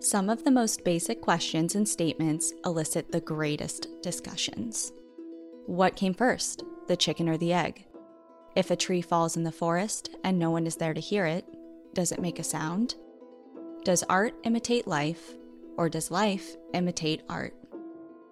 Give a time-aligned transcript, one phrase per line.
[0.00, 4.92] Some of the most basic questions and statements elicit the greatest discussions.
[5.66, 7.84] What came first, the chicken or the egg?
[8.54, 11.44] If a tree falls in the forest and no one is there to hear it,
[11.94, 12.94] does it make a sound?
[13.82, 15.34] Does art imitate life,
[15.76, 17.54] or does life imitate art?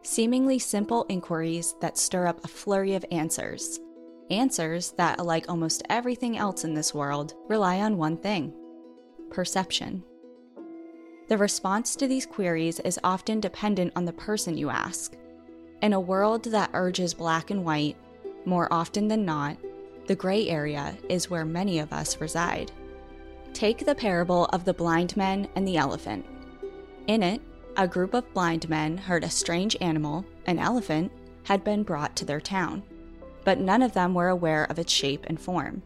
[0.03, 3.81] Seemingly simple inquiries that stir up a flurry of answers.
[4.31, 8.55] Answers that, like almost everything else in this world, rely on one thing
[9.31, 10.05] perception.
[11.29, 15.17] The response to these queries is often dependent on the person you ask.
[15.83, 17.97] In a world that urges black and white,
[18.45, 19.57] more often than not,
[20.07, 22.71] the gray area is where many of us reside.
[23.53, 26.25] Take the parable of the blind men and the elephant.
[27.09, 27.41] In it,
[27.77, 31.11] a group of blind men heard a strange animal, an elephant,
[31.43, 32.85] had been brought to their town,
[33.45, 35.83] but none of them were aware of its shape and form.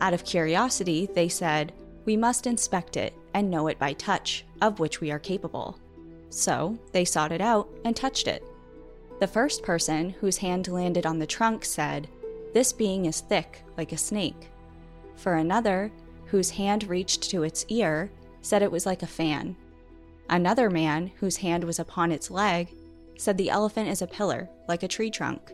[0.00, 1.72] Out of curiosity, they said,
[2.06, 5.78] We must inspect it and know it by touch, of which we are capable.
[6.30, 8.42] So they sought it out and touched it.
[9.20, 12.08] The first person whose hand landed on the trunk said,
[12.54, 14.48] This being is thick, like a snake.
[15.16, 15.92] For another,
[16.24, 18.10] whose hand reached to its ear,
[18.40, 19.54] said it was like a fan.
[20.30, 22.74] Another man, whose hand was upon its leg,
[23.18, 25.52] said the elephant is a pillar, like a tree trunk,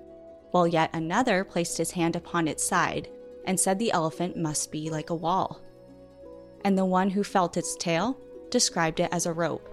[0.53, 3.09] while yet another placed his hand upon its side
[3.45, 5.61] and said the elephant must be like a wall.
[6.65, 8.17] And the one who felt its tail
[8.51, 9.69] described it as a rope.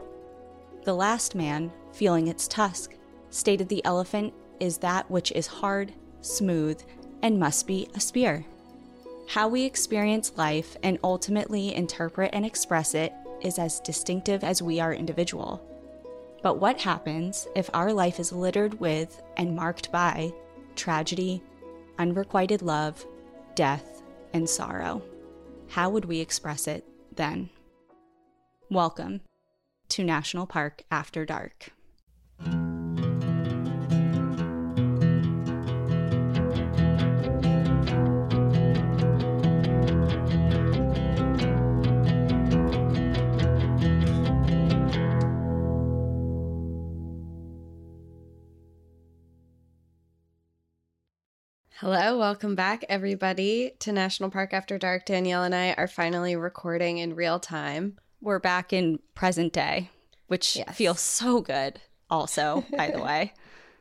[0.83, 2.95] The last man, feeling its tusk,
[3.29, 6.81] stated the elephant is that which is hard, smooth,
[7.22, 8.45] and must be a spear.
[9.27, 14.79] How we experience life and ultimately interpret and express it is as distinctive as we
[14.79, 15.63] are individual.
[16.41, 20.33] But what happens if our life is littered with and marked by
[20.75, 21.44] tragedy,
[21.97, 23.06] unrequited love,
[23.56, 24.01] death,
[24.33, 25.01] and sorrow?
[25.69, 26.84] How would we express it
[27.16, 27.52] then?
[28.72, 29.22] Welcome
[29.90, 31.69] to National Park After Dark.
[51.79, 55.06] Hello, welcome back, everybody, to National Park After Dark.
[55.06, 57.97] Danielle and I are finally recording in real time.
[58.22, 59.89] We're back in present day,
[60.28, 60.75] which Yes.
[60.75, 61.79] feels so good,
[62.09, 63.34] also, by the way.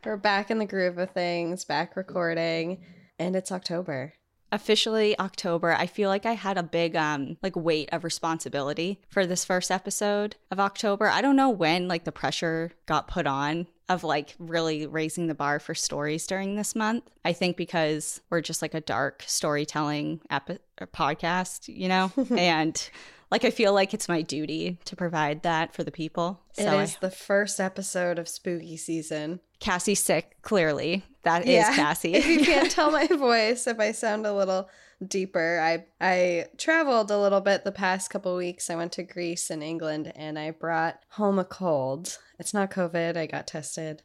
[0.04, 2.84] We're back in the groove of things, back recording,
[3.18, 4.12] and it's October.
[4.52, 9.26] Officially October, I feel like I had a big um like weight of responsibility for
[9.26, 11.08] this first episode of October.
[11.08, 15.34] I don't know when like the pressure got put on of like really raising the
[15.34, 17.04] bar for stories during this month.
[17.24, 22.12] I think because we're just like a dark storytelling epi- uh, podcast, you know?
[22.36, 22.90] and
[23.30, 26.40] like I feel like it's my duty to provide that for the people.
[26.56, 29.40] It So I- the first episode of spooky season.
[29.60, 31.02] Cassie's sick, clearly.
[31.24, 31.74] That is Yeah.
[31.74, 32.14] Cassie.
[32.14, 34.68] if you can't tell my voice, if I sound a little
[35.06, 38.70] deeper, I I traveled a little bit the past couple weeks.
[38.70, 42.18] I went to Greece and England, and I brought home a cold.
[42.38, 43.16] It's not COVID.
[43.16, 44.02] I got tested,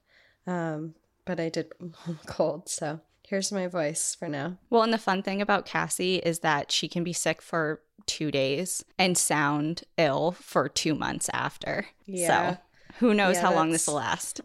[0.48, 0.96] um,
[1.26, 2.70] but I did home a cold.
[2.70, 4.58] So here's my voice for now.
[4.70, 8.32] Well, and the fun thing about Cassie is that she can be sick for two
[8.32, 11.86] days and sound ill for two months after.
[12.06, 12.28] Yeah.
[12.28, 12.58] So
[13.00, 14.42] who knows Yeah, how long this will last.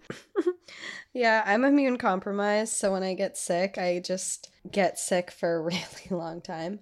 [1.18, 5.60] Yeah, I'm immune compromised, so when I get sick, I just get sick for a
[5.62, 6.78] really long time.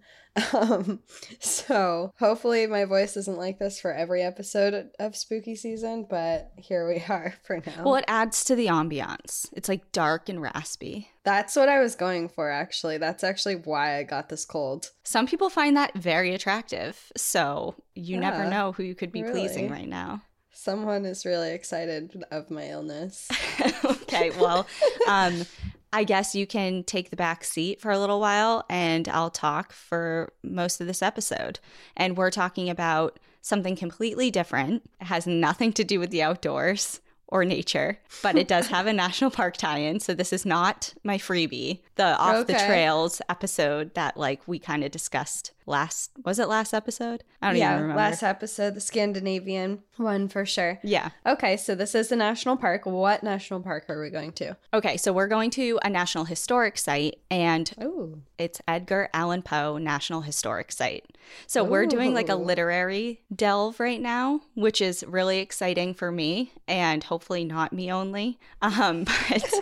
[0.53, 1.00] Um,
[1.41, 6.87] so hopefully my voice isn't like this for every episode of spooky season, but here
[6.87, 7.83] we are for now.
[7.83, 9.49] Well, it adds to the ambiance.
[9.55, 11.09] It's like dark and raspy.
[11.25, 12.99] That's what I was going for, actually.
[12.99, 14.91] That's actually why I got this cold.
[15.05, 17.11] Some people find that very attractive.
[17.17, 20.21] So you never know who you could be pleasing right now.
[20.56, 23.29] Someone is really excited of my illness.
[23.85, 24.67] okay, well,
[25.06, 25.44] um,
[25.93, 29.70] I guess you can take the back seat for a little while and I'll talk
[29.70, 31.61] for most of this episode.
[31.94, 34.88] And we're talking about something completely different.
[34.99, 38.93] It has nothing to do with the outdoors or nature, but it does have a
[38.94, 40.00] national park tie-in.
[40.00, 45.53] So this is not my freebie, the off-the-trails episode that like we kind of discussed
[45.67, 47.25] last was it last episode?
[47.43, 48.01] I don't yeah, even remember.
[48.03, 50.79] last episode, the Scandinavian one for sure.
[50.83, 51.11] yeah.
[51.27, 52.87] Okay, so this is the national park.
[52.87, 54.57] What national park are we going to?
[54.73, 59.79] Okay, so we're going to a national historic site and Oh, It's Edgar Allan Poe
[59.79, 61.05] National Historic Site.
[61.47, 66.53] So we're doing like a literary delve right now, which is really exciting for me
[66.69, 68.39] and hopefully not me only.
[68.63, 69.53] Um, but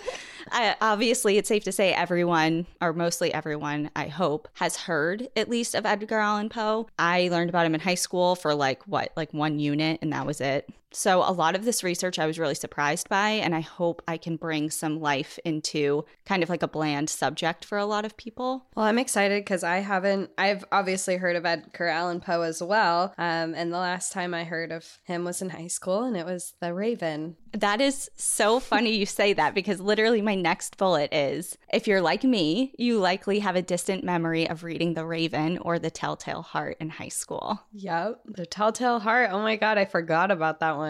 [0.55, 5.49] I, obviously, it's safe to say everyone, or mostly everyone, I hope, has heard at
[5.49, 6.87] least of Edgar Allan Poe.
[6.97, 10.27] I learned about him in high school for like what, like one unit, and that
[10.27, 10.71] was it.
[10.95, 14.17] So, a lot of this research I was really surprised by, and I hope I
[14.17, 18.17] can bring some life into kind of like a bland subject for a lot of
[18.17, 18.67] people.
[18.77, 20.31] well, I'm excited because I haven't.
[20.39, 23.13] I've obviously heard of Edgar Allan Poe as well.
[23.19, 26.25] Um, and the last time I heard of him was in high school, and it
[26.25, 27.37] was The Raven.
[27.53, 32.01] That is so funny you say that because literally my next bullet is if you're
[32.01, 36.43] like me, you likely have a distant memory of reading The Raven or The Telltale
[36.43, 37.61] Heart in high school.
[37.73, 39.31] Yep, The Telltale Heart.
[39.33, 40.84] Oh my God, I forgot about that one.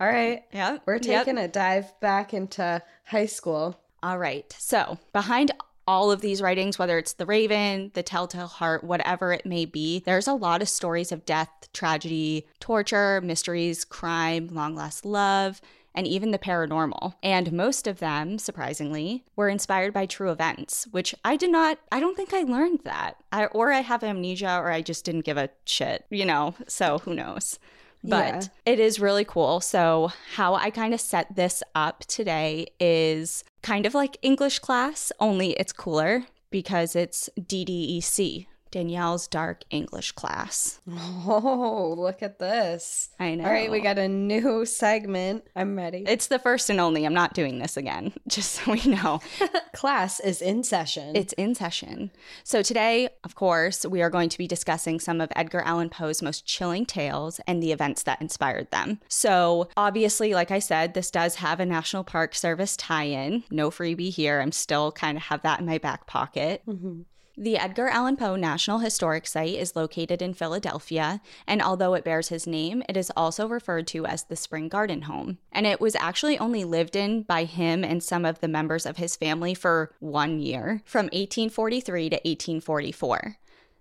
[0.00, 3.78] All right, yeah, we're taking a dive back into high school.
[4.02, 4.52] All right.
[4.58, 5.52] So, behind
[5.86, 10.00] all of these writings, whether it's The Raven, The Telltale Heart, whatever it may be,
[10.00, 15.60] there's a lot of stories of death, tragedy, torture, mysteries, crime, long lost love,
[15.94, 17.14] and even the paranormal.
[17.22, 22.00] And most of them, surprisingly, were inspired by true events, which I did not, I
[22.00, 23.16] don't think I learned that.
[23.30, 26.54] I, or I have amnesia, or I just didn't give a shit, you know?
[26.66, 27.58] So, who knows?
[28.04, 28.72] But Yeah.
[28.72, 29.60] it is really cool.
[29.60, 35.12] So, how I kind of set this up today is kind of like English class,
[35.20, 40.80] only it's cooler because it's DDEC, Danielle's Dark English class.
[40.90, 43.10] Oh, look at this.
[43.20, 43.44] I know.
[43.44, 45.44] All right, we got a new segment.
[45.54, 46.04] I'm ready.
[46.08, 47.04] It's the first and only.
[47.06, 49.20] I'm not doing this again, just so we know.
[49.74, 51.14] Class is in session.
[51.14, 52.10] It's in session.
[52.44, 56.22] So, today, of course, we are going to be discussing some of Edgar Allan Poe's
[56.22, 59.00] most chilling tales and the events that inspired them.
[59.08, 63.44] So, obviously, like I said, this does have a National Park Service tie in.
[63.50, 64.40] No freebie here.
[64.40, 66.62] I'm still kind of have that in my back pocket.
[66.66, 67.04] Mhm.
[67.36, 72.28] The Edgar Allan Poe National Historic Site is located in Philadelphia, and although it bears
[72.28, 75.38] his name, it is also referred to as the Spring Garden Home.
[75.50, 78.98] And it was actually only lived in by him and some of the members of
[78.98, 83.38] his family for one year, from 1843 to 1844.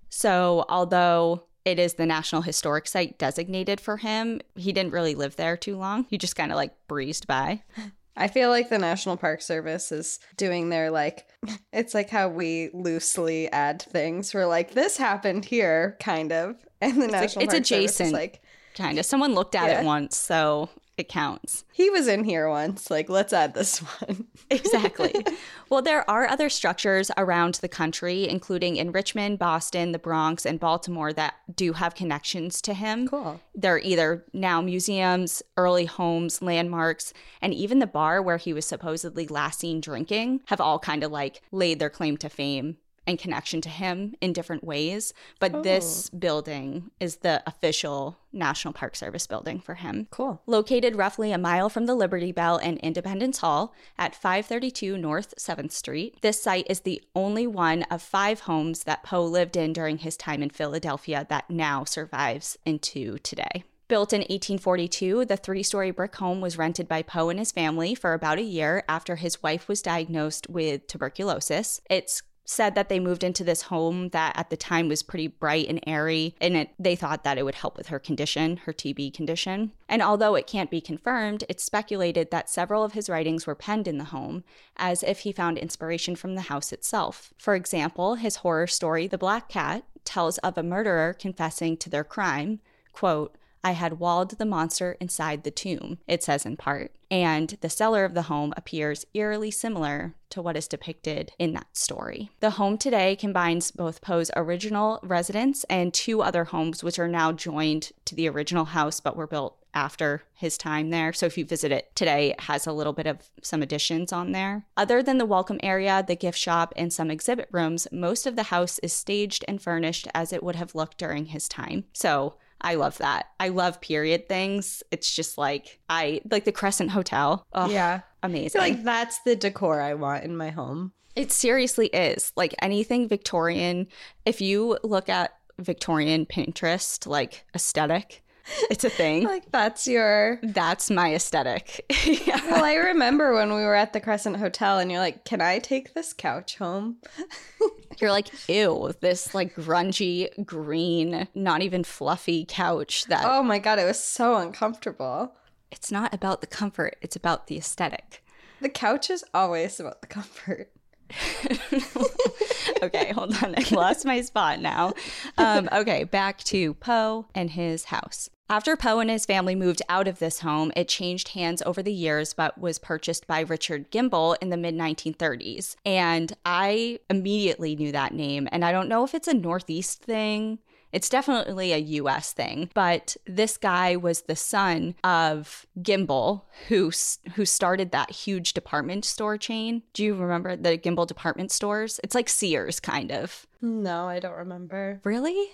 [0.07, 5.35] So, although it is the National Historic Site designated for him, he didn't really live
[5.35, 6.05] there too long.
[6.09, 7.63] He just kind of like breezed by.
[8.17, 11.27] I feel like the National Park Service is doing their like
[11.73, 14.33] it's like how we loosely add things.
[14.33, 16.55] We're like, this happened here, kind of.
[16.81, 18.13] And the like- National it's Park Service is adjacent.
[18.13, 18.41] like
[18.75, 19.05] Kind of.
[19.05, 19.81] Someone looked at Yeah.
[19.81, 20.69] it once, so
[21.01, 21.65] it counts.
[21.73, 22.89] he was in here once.
[22.89, 24.27] Like, let's add this one.
[24.51, 25.25] Exactly.
[25.69, 30.59] well, there are other structures around the country, including in Richmond, Boston, the Bronx, and
[30.59, 33.07] Baltimore, that do have connections to him.
[33.07, 33.39] cool.
[33.55, 39.25] They're either now museums, early homes, landmarks, and even the bar where he was supposedly
[39.27, 43.61] last seen drinking have all kind of like laid their claim to fame and connection
[43.61, 45.13] to him in different ways.
[45.39, 46.17] But this oh.
[46.17, 50.07] building is the official National Park Service building for him.
[50.11, 50.41] Cool.
[50.45, 55.71] Located roughly a mile from the Liberty Bell and Independence Hall at 532 North 7th
[55.71, 59.99] Street, this site is the only one of five homes that Poe lived in during
[59.99, 63.63] his time in Philadelphia that now survives into today.
[63.91, 67.93] Built in 1842, the three story brick home was rented by Poe and his family
[67.93, 71.81] for about a year after his wife was diagnosed with tuberculosis.
[71.89, 75.67] It's said that they moved into this home that at the time was pretty bright
[75.69, 79.13] and airy and it, they thought that it would help with her condition her tb
[79.13, 79.71] condition.
[79.87, 83.87] And although it can't be confirmed it's speculated that several of his writings were penned
[83.87, 84.43] in the home
[84.77, 87.33] as if he found inspiration from the house itself.
[87.37, 92.03] For example his horror story the black cat tells of a murderer confessing to their
[92.03, 92.59] crime
[92.91, 96.91] quote I had walled the monster inside the tomb, it says in part.
[97.09, 101.75] And the cellar of the home appears eerily similar to what is depicted in that
[101.75, 102.31] story.
[102.39, 107.33] The home today combines both Poe's original residence and two other homes, which are now
[107.33, 111.13] joined to the original house but were built after his time there.
[111.13, 114.31] So if you visit it today, it has a little bit of some additions on
[114.31, 114.65] there.
[114.75, 118.43] Other than the welcome area, the gift shop, and some exhibit rooms, most of the
[118.43, 121.85] house is staged and furnished as it would have looked during his time.
[121.93, 123.27] So I love that.
[123.39, 124.83] I love period things.
[124.91, 127.45] It's just like I like the Crescent Hotel.
[127.53, 128.01] Oh, yeah.
[128.23, 128.61] Amazing.
[128.61, 130.93] like that's the decor I want in my home.
[131.15, 132.31] It seriously is.
[132.35, 133.87] Like anything Victorian,
[134.25, 138.23] if you look at Victorian Pinterest, like aesthetic,
[138.69, 139.23] it's a thing.
[139.23, 141.85] like that's your That's my aesthetic.
[142.05, 142.39] yeah.
[142.49, 145.59] Well, I remember when we were at the Crescent Hotel and you're like, "Can I
[145.59, 146.97] take this couch home?"
[147.99, 153.77] You're like, ew, this like grungy green, not even fluffy couch that Oh my god,
[153.77, 155.35] it was so uncomfortable.
[155.71, 158.23] it's not about the comfort, it's about the aesthetic.
[158.59, 160.71] The couch is always about the comfort.
[162.83, 163.53] okay, hold on.
[163.55, 164.93] I lost my spot now.
[165.37, 168.29] Um, okay, back to Poe and his house.
[168.49, 171.93] After Poe and his family moved out of this home, it changed hands over the
[171.93, 175.77] years, but was purchased by Richard Gimbel in the mid 1930s.
[175.85, 178.49] And I immediately knew that name.
[178.51, 180.59] And I don't know if it's a Northeast thing.
[180.91, 186.91] It's definitely a US thing, but this guy was the son of Gimbel, who
[187.35, 189.83] who started that huge department store chain.
[189.93, 192.01] Do you remember the Gimbel department stores?
[192.03, 193.47] It's like Sears kind of.
[193.61, 194.99] No, I don't remember.
[195.05, 195.51] Really?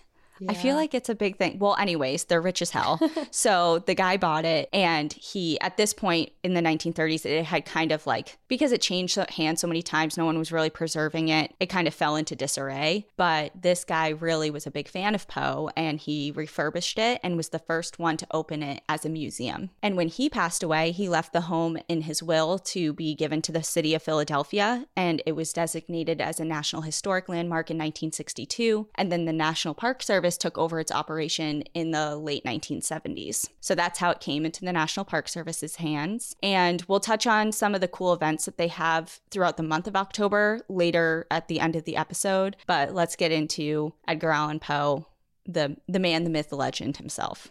[0.48, 1.60] I feel like it's a big thing.
[1.60, 3.00] Well, anyways, they're rich as hell.
[3.32, 7.66] so the guy bought it, and he, at this point in the 1930s, it had
[7.66, 11.30] kind of like, because it changed hands so many times, no one was really preserving
[11.30, 11.54] it.
[11.60, 13.08] It kind of fell into disarray.
[13.16, 17.38] But this guy really was a big fan of Poe, and he refurbished it and
[17.38, 19.70] was the first one to open it as a museum.
[19.82, 23.42] And when he passed away, he left the home in his will to be given
[23.44, 27.78] to the city of Philadelphia, and it was designated as a National Historic Landmark in
[27.78, 28.88] 1962.
[28.96, 33.48] And then the National Park Service took over its operation in the late 1970s.
[33.62, 36.36] So that's how it came into the National Park Service's hands.
[36.42, 39.88] And we'll touch on some of the cool events that they have throughout the month
[39.88, 42.58] of October later at the end of the episode.
[42.66, 45.06] But let's get into Edgar Allan Poe,
[45.46, 47.50] the, the man, the myth, the legend himself.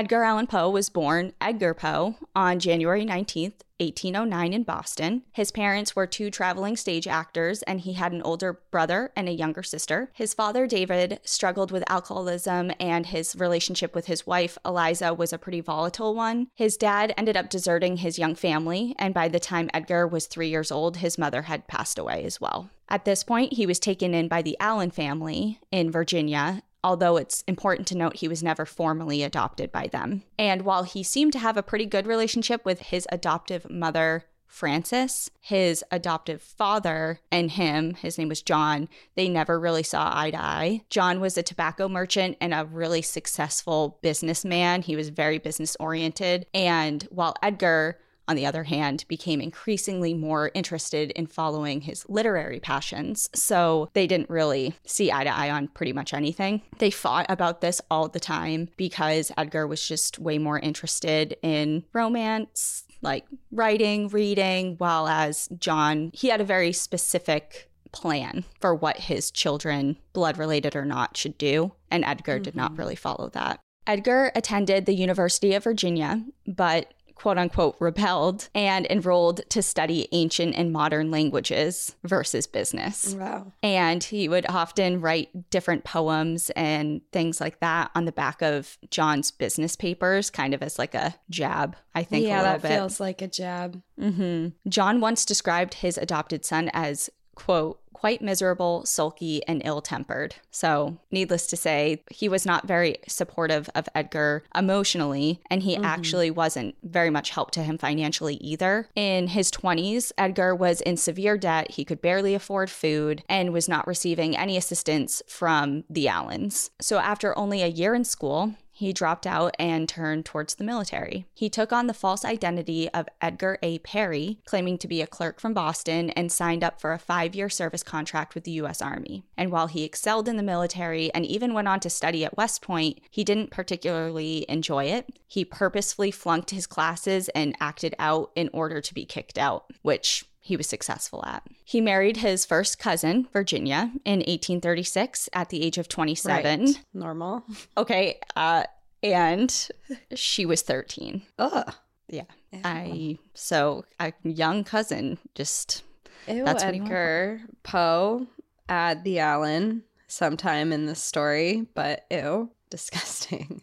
[0.00, 5.24] Edgar Allan Poe was born Edgar Poe on January 19th, 1809 in Boston.
[5.34, 9.32] His parents were two traveling stage actors, and he had an older brother and a
[9.32, 10.10] younger sister.
[10.14, 15.38] His father, David, struggled with alcoholism, and his relationship with his wife, Eliza, was a
[15.38, 16.48] pretty volatile one.
[16.54, 20.48] His dad ended up deserting his young family, and by the time Edgar was three
[20.48, 22.70] years old, his mother had passed away as well.
[22.88, 27.42] At this point, he was taken in by the Allan family in Virginia, although it's
[27.46, 30.22] important to note he was never formally adopted by them.
[30.38, 35.30] And while he seemed to have a pretty good relationship with his adoptive mother, Frances,
[35.40, 40.42] his adoptive father, and him, his name was John, they never really saw eye to
[40.42, 40.80] eye.
[40.90, 44.82] John was a tobacco merchant and a really successful businessman.
[44.82, 46.46] He was very business oriented.
[46.52, 47.98] And while Edgar,
[48.30, 53.28] on the other hand, became increasingly more interested in following his literary passions.
[53.34, 56.62] So they didn't really see eye to eye on pretty much anything.
[56.78, 61.84] They fought about this all the time because Edgar was just way more interested in
[61.92, 68.96] romance, like writing, reading, while as John, he had a very specific plan for what
[68.96, 71.72] his children, blood related or not, should do.
[71.90, 72.44] And Edgar mm-hmm.
[72.44, 72.80] did not mm-hmm.
[72.80, 73.58] really follow that.
[73.86, 80.54] Edgar attended the University of Virginia, but quote unquote rebelled and enrolled to study ancient
[80.56, 83.14] and modern languages versus business.
[83.14, 83.52] Wow.
[83.62, 88.78] And he would often write different poems and things like that on the back of
[88.88, 92.26] John's business papers, kind of as like a jab, I think.
[92.26, 92.70] Yeah, that bit.
[92.70, 93.82] feels like a jab.
[94.00, 94.70] Mm-hmm.
[94.70, 100.34] John once described his adopted son as quote, quite miserable, sulky, and ill tempered.
[100.50, 105.84] So, needless to say, he was not very supportive of Edgar emotionally, and he mm-hmm.
[105.84, 108.88] actually wasn't very much help to him financially either.
[108.96, 111.72] In his 20s, Edgar was in severe debt.
[111.72, 116.70] He could barely afford food and was not receiving any assistance from the Allans.
[116.80, 121.26] So, after only a year in school, he dropped out and turned towards the military.
[121.34, 123.78] He took on the false identity of Edgar A.
[123.80, 127.50] Perry, claiming to be a clerk from Boston, and signed up for a five year
[127.50, 128.80] service contract with the U.S.
[128.80, 129.22] Army.
[129.36, 132.62] And while he excelled in the military and even went on to study at West
[132.62, 135.10] Point, he didn't particularly enjoy it.
[135.28, 140.24] He purposefully flunked his classes and acted out in order to be kicked out, which
[140.40, 141.42] he was successful at.
[141.64, 146.60] He married his first cousin, Virginia, in 1836 at the age of 27.
[146.64, 146.84] Right.
[146.94, 147.44] Normal.
[147.76, 148.18] Okay.
[148.36, 148.64] Uh,
[149.02, 149.68] and
[150.14, 151.22] she was 13.
[151.38, 151.74] Ugh.
[152.08, 152.24] Yeah.
[152.64, 155.82] I, so a young cousin, just,
[156.26, 158.26] Ew, That's Edgar Poe
[158.68, 163.62] at the Allan sometime in the story, but ew, disgusting.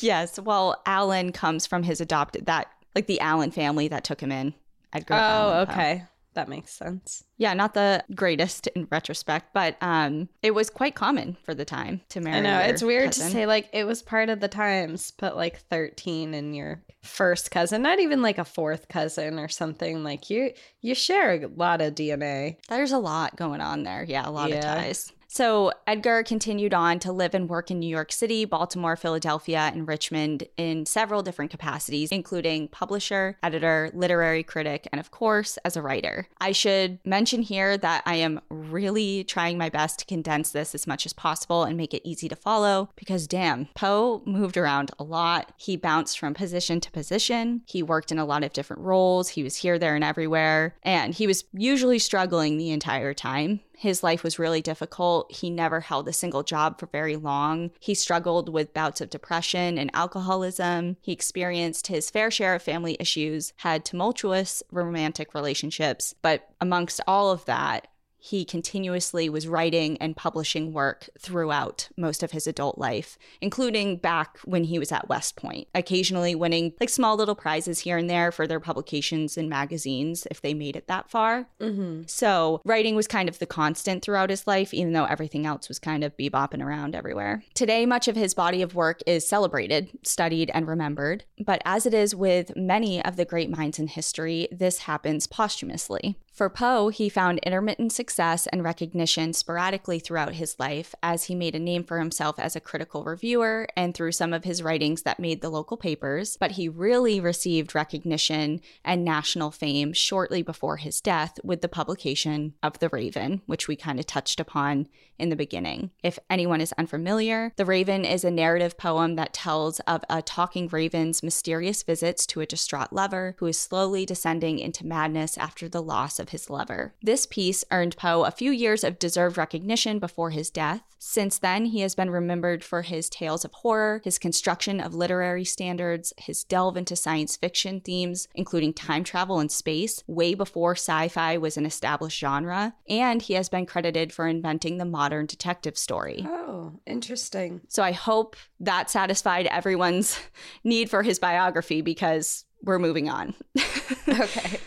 [0.00, 0.38] yes.
[0.40, 4.54] Well, Allan comes from his adopted, that, like the Allan family that took him in.
[4.94, 5.98] Edgar Oh, okay.
[6.00, 6.08] Poe.
[6.34, 7.24] That makes sense.
[7.36, 12.00] Yeah, not the greatest in retrospect, but um, it was quite common for the time
[12.10, 12.38] to marry.
[12.38, 13.26] I know it's weird cousin.
[13.26, 17.50] to say like it was part of the times, but like 13 and your first
[17.50, 20.02] cousin, not even like a fourth cousin or something.
[20.04, 22.56] Like you you share a lot of DNA.
[22.68, 24.04] There's a lot going on there.
[24.04, 25.12] Yeah, a lot of ties.
[25.32, 29.88] So Edgar continued on to live and work in New York City, Baltimore, Philadelphia, and
[29.88, 35.80] Richmond in several different capacities, including publisher, editor, literary critic, and of course, as a
[35.80, 36.28] writer.
[36.38, 40.86] I should mention here that I am really trying my best to condense this as
[40.86, 45.02] much as possible and make it easy to follow because damn, Poe moved around a
[45.02, 45.52] lot.
[45.56, 47.62] He bounced from position to position.
[47.64, 49.30] He worked in a lot of different roles.
[49.30, 50.74] He was here, there, and everywhere.
[50.82, 53.60] And he was usually struggling the entire time.
[53.82, 55.32] His life was really difficult.
[55.32, 57.72] He never held a single job for very long.
[57.80, 60.98] He struggled with bouts of depression and alcoholism.
[61.00, 66.14] He experienced his fair share of family issues, had tumultuous romantic relationships.
[66.22, 67.88] But amongst all of that,
[68.24, 74.38] he continuously was writing and publishing work throughout most of his adult life, including back
[74.44, 78.30] when he was at West Point, occasionally winning like small little prizes here and there
[78.30, 81.48] for their publications in magazines if they made it that far.
[81.58, 82.02] Mm-hmm.
[82.06, 85.80] So, writing was kind of the constant throughout his life, even though everything else was
[85.80, 87.42] kind of bebopping around everywhere.
[87.54, 91.24] Today, much of his body of work is celebrated, studied, and remembered.
[91.44, 96.16] But as it is with many of the great minds in history, this happens posthumously.
[96.32, 101.54] For Poe, he found intermittent success and recognition sporadically throughout his life as he made
[101.54, 105.20] a name for himself as a critical reviewer and through some of his writings that
[105.20, 106.38] made the local papers.
[106.40, 112.54] But he really received recognition and national fame shortly before his death with the publication
[112.62, 115.90] of The Raven, which we kind of touched upon in the beginning.
[116.02, 120.66] If anyone is unfamiliar, The Raven is a narrative poem that tells of a talking
[120.68, 125.82] raven's mysterious visits to a distraught lover who is slowly descending into madness after the
[125.82, 126.94] loss of his lover.
[127.02, 130.82] This piece earned Poe a few years of deserved recognition before his death.
[130.98, 135.44] Since then, he has been remembered for his tales of horror, his construction of literary
[135.44, 141.08] standards, his delve into science fiction themes, including time travel and space, way before sci
[141.08, 145.76] fi was an established genre, and he has been credited for inventing the modern detective
[145.76, 146.24] story.
[146.26, 147.62] Oh, interesting.
[147.66, 150.20] So I hope that satisfied everyone's
[150.64, 153.34] need for his biography because we're moving on.
[154.08, 154.58] Okay.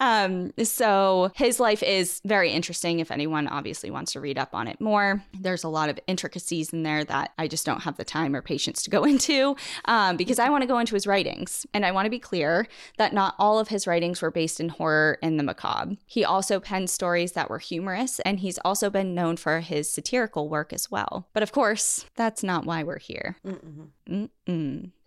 [0.00, 4.66] Um, so his life is very interesting if anyone obviously wants to read up on
[4.66, 5.22] it more.
[5.38, 8.42] There's a lot of intricacies in there that I just don't have the time or
[8.42, 11.66] patience to go into um, because I want to go into his writings.
[11.74, 12.66] And I want to be clear
[12.98, 15.96] that not all of his writings were based in horror and the macabre.
[16.06, 20.48] He also penned stories that were humorous, and he's also been known for his satirical
[20.48, 21.28] work as well.
[21.32, 23.36] But of course, that's not why we're here.
[23.46, 24.30] Mm-mm.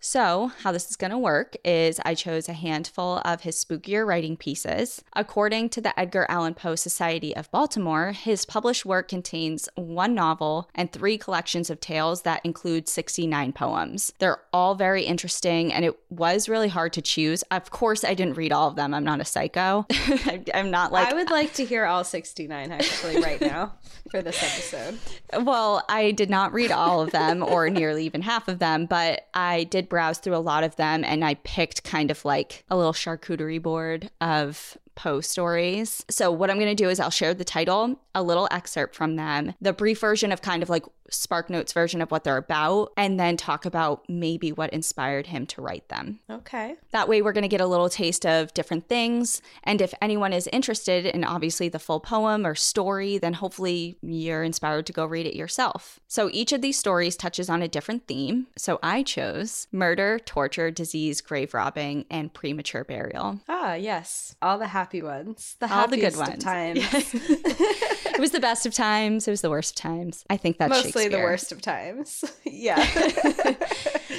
[0.06, 4.06] So, how this is going to work is I chose a handful of his spookier
[4.06, 5.02] writing pieces.
[5.14, 10.68] According to the Edgar Allan Poe Society of Baltimore, his published work contains one novel
[10.74, 14.12] and three collections of tales that include 69 poems.
[14.18, 17.42] They're all very interesting, and it was really hard to choose.
[17.50, 18.92] Of course, I didn't read all of them.
[18.92, 19.86] I'm not a psycho.
[20.52, 23.72] I'm not like I would like to hear all 69 actually right now
[24.10, 24.98] for this episode.
[25.36, 29.26] Well, I did not read all of them or nearly even half of them, but
[29.34, 32.76] I did browse through a lot of them and I picked kind of like a
[32.76, 36.04] little charcuterie board of Poe stories.
[36.08, 39.16] So, what I'm going to do is I'll share the title, a little excerpt from
[39.16, 42.92] them, the brief version of kind of like Spark Notes version of what they're about,
[42.96, 46.20] and then talk about maybe what inspired him to write them.
[46.30, 46.76] Okay.
[46.90, 49.42] That way, we're going to get a little taste of different things.
[49.62, 54.42] And if anyone is interested in obviously the full poem or story, then hopefully you're
[54.42, 56.00] inspired to go read it yourself.
[56.08, 58.46] So each of these stories touches on a different theme.
[58.56, 63.40] So I chose murder, torture, disease, grave robbing, and premature burial.
[63.48, 64.36] Ah, yes.
[64.40, 65.56] All the happy ones.
[65.60, 66.42] The All the good ones.
[66.42, 66.84] times.
[68.14, 69.26] It was the best of times.
[69.26, 70.24] It was the worst of times.
[70.30, 72.24] I think that's Mostly the worst of times.
[72.44, 72.84] yeah.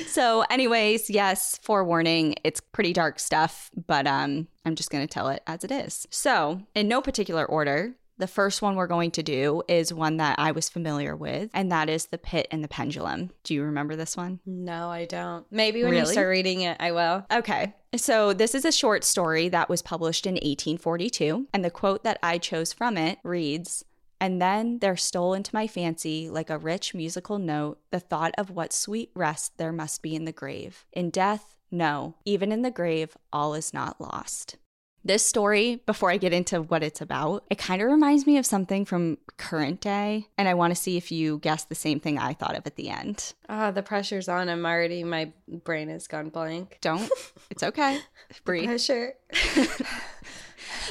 [0.07, 5.41] So, anyways, yes, forewarning, it's pretty dark stuff, but um, I'm just gonna tell it
[5.47, 6.05] as it is.
[6.09, 10.39] So, in no particular order, The first one we're going to do is one that
[10.39, 13.31] I was familiar with, and that is The Pit and the Pendulum.
[13.43, 14.39] Do you remember this one?
[14.45, 15.45] No, I don't.
[15.51, 17.25] Maybe when you start reading it, I will.
[17.29, 17.73] Okay.
[17.97, 22.19] So, this is a short story that was published in 1842, and the quote that
[22.23, 23.83] I chose from it reads
[24.19, 28.49] And then there stole into my fancy, like a rich musical note, the thought of
[28.49, 30.85] what sweet rest there must be in the grave.
[30.93, 34.57] In death, no, even in the grave, all is not lost.
[35.03, 38.45] This story, before I get into what it's about, it kind of reminds me of
[38.45, 42.17] something from current day, and I want to see if you guess the same thing
[42.17, 43.33] I thought of at the end.
[43.47, 44.49] Oh, the pressure's on.
[44.49, 46.79] I'm already, my brain has gone blank.
[46.81, 47.09] Don't.
[47.51, 47.99] It's okay.
[48.43, 48.65] Breathe.
[48.65, 49.13] Pressure.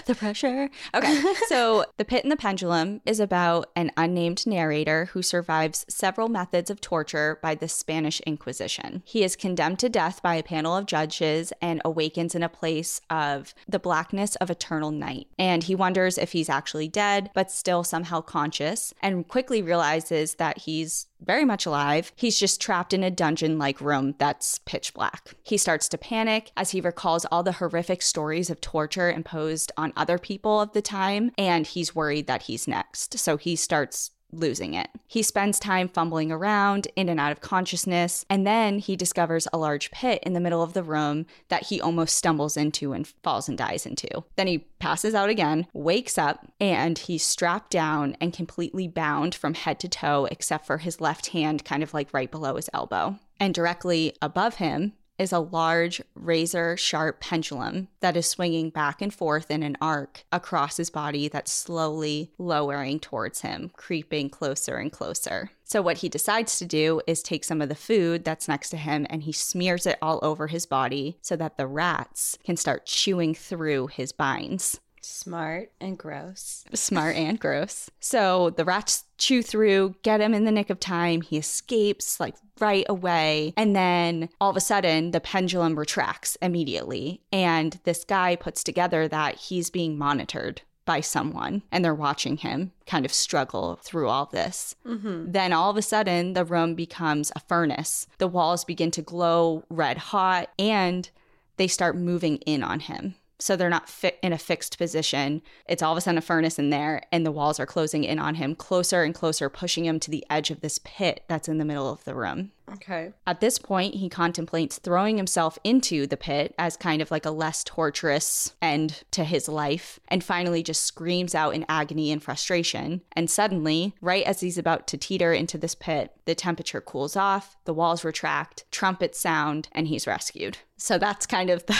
[0.06, 0.70] the pressure.
[0.94, 1.22] Okay.
[1.48, 6.70] so, The Pit and the Pendulum is about an unnamed narrator who survives several methods
[6.70, 9.02] of torture by the Spanish Inquisition.
[9.04, 13.00] He is condemned to death by a panel of judges and awakens in a place
[13.10, 15.28] of the blackness of eternal night.
[15.38, 20.58] And he wonders if he's actually dead, but still somehow conscious, and quickly realizes that
[20.58, 22.12] he's very much alive.
[22.16, 25.34] He's just trapped in a dungeon like room that's pitch black.
[25.42, 29.92] He starts to panic as he recalls all the horrific stories of torture imposed on
[29.96, 33.18] other people of the time, and he's worried that he's next.
[33.18, 34.88] So he starts losing it.
[35.06, 39.58] He spends time fumbling around in and out of consciousness, and then he discovers a
[39.58, 43.48] large pit in the middle of the room that he almost stumbles into and falls
[43.48, 44.24] and dies into.
[44.36, 49.54] Then he passes out again, wakes up, and he's strapped down and completely bound from
[49.54, 53.18] head to toe, except for his left hand, kind of like right below his elbow.
[53.40, 59.14] And directly above him is a large razor sharp pendulum that is swinging back and
[59.14, 64.90] forth in an arc across his body that's slowly lowering towards him, creeping closer and
[64.90, 65.50] closer.
[65.64, 68.76] So, what he decides to do is take some of the food that's next to
[68.76, 72.86] him and he smears it all over his body so that the rats can start
[72.86, 76.64] chewing through his binds Smart and gross.
[76.72, 77.90] smart and gross.
[78.00, 81.20] So the rats chew through, get him in the nick of time.
[81.20, 83.52] He escapes like right away.
[83.56, 87.20] And then all of a sudden, the pendulum retracts immediately.
[87.32, 92.72] And this guy puts together that he's being monitored by someone and they're watching him
[92.86, 94.74] kind of struggle through all this.
[94.86, 95.32] Mm-hmm.
[95.32, 98.06] Then all of a sudden, the room becomes a furnace.
[98.18, 101.08] The walls begin to glow red hot and
[101.56, 103.14] they start moving in on him.
[103.44, 105.42] So they're not fi- in a fixed position.
[105.68, 108.18] It's all of a sudden a furnace in there, and the walls are closing in
[108.18, 111.58] on him, closer and closer, pushing him to the edge of this pit that's in
[111.58, 112.52] the middle of the room.
[112.72, 113.12] Okay.
[113.26, 117.30] At this point, he contemplates throwing himself into the pit as kind of like a
[117.30, 123.02] less torturous end to his life, and finally just screams out in agony and frustration.
[123.12, 127.58] And suddenly, right as he's about to teeter into this pit, the temperature cools off,
[127.66, 130.56] the walls retract, trumpets sound, and he's rescued.
[130.78, 131.76] So that's kind of the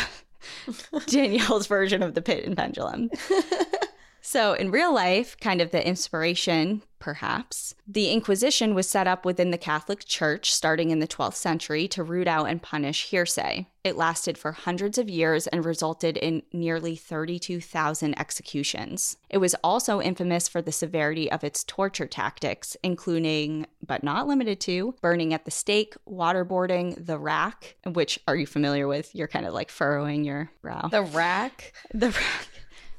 [1.06, 3.10] Danielle's version of the pit and pendulum.
[4.26, 9.50] So, in real life, kind of the inspiration, perhaps, the Inquisition was set up within
[9.50, 13.66] the Catholic Church starting in the 12th century to root out and punish hearsay.
[13.84, 19.18] It lasted for hundreds of years and resulted in nearly 32,000 executions.
[19.28, 24.58] It was also infamous for the severity of its torture tactics, including, but not limited
[24.60, 29.14] to, burning at the stake, waterboarding, the rack, which are you familiar with?
[29.14, 30.88] You're kind of like furrowing your brow.
[30.90, 31.74] The rack.
[31.92, 32.48] The rack.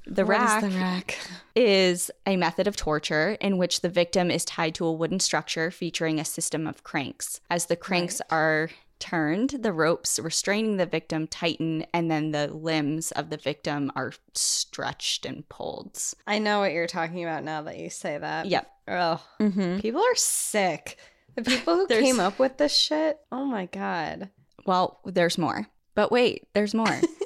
[0.08, 1.18] The rack the rack?
[1.56, 5.72] is a method of torture in which the victim is tied to a wooden structure
[5.72, 7.40] featuring a system of cranks.
[7.50, 13.12] As the cranks are turned, the ropes restraining the victim tighten, and then the limbs
[13.12, 16.00] of the victim are stretched and pulled.
[16.28, 18.48] I know what you're talking about now that you say that.
[18.48, 18.72] Yep.
[18.88, 20.98] Oh, hmm people are sick.
[21.36, 23.20] The people who came up with this shit.
[23.32, 24.30] Oh my god.
[24.66, 25.68] Well, there's more.
[25.96, 27.02] But wait, there's more.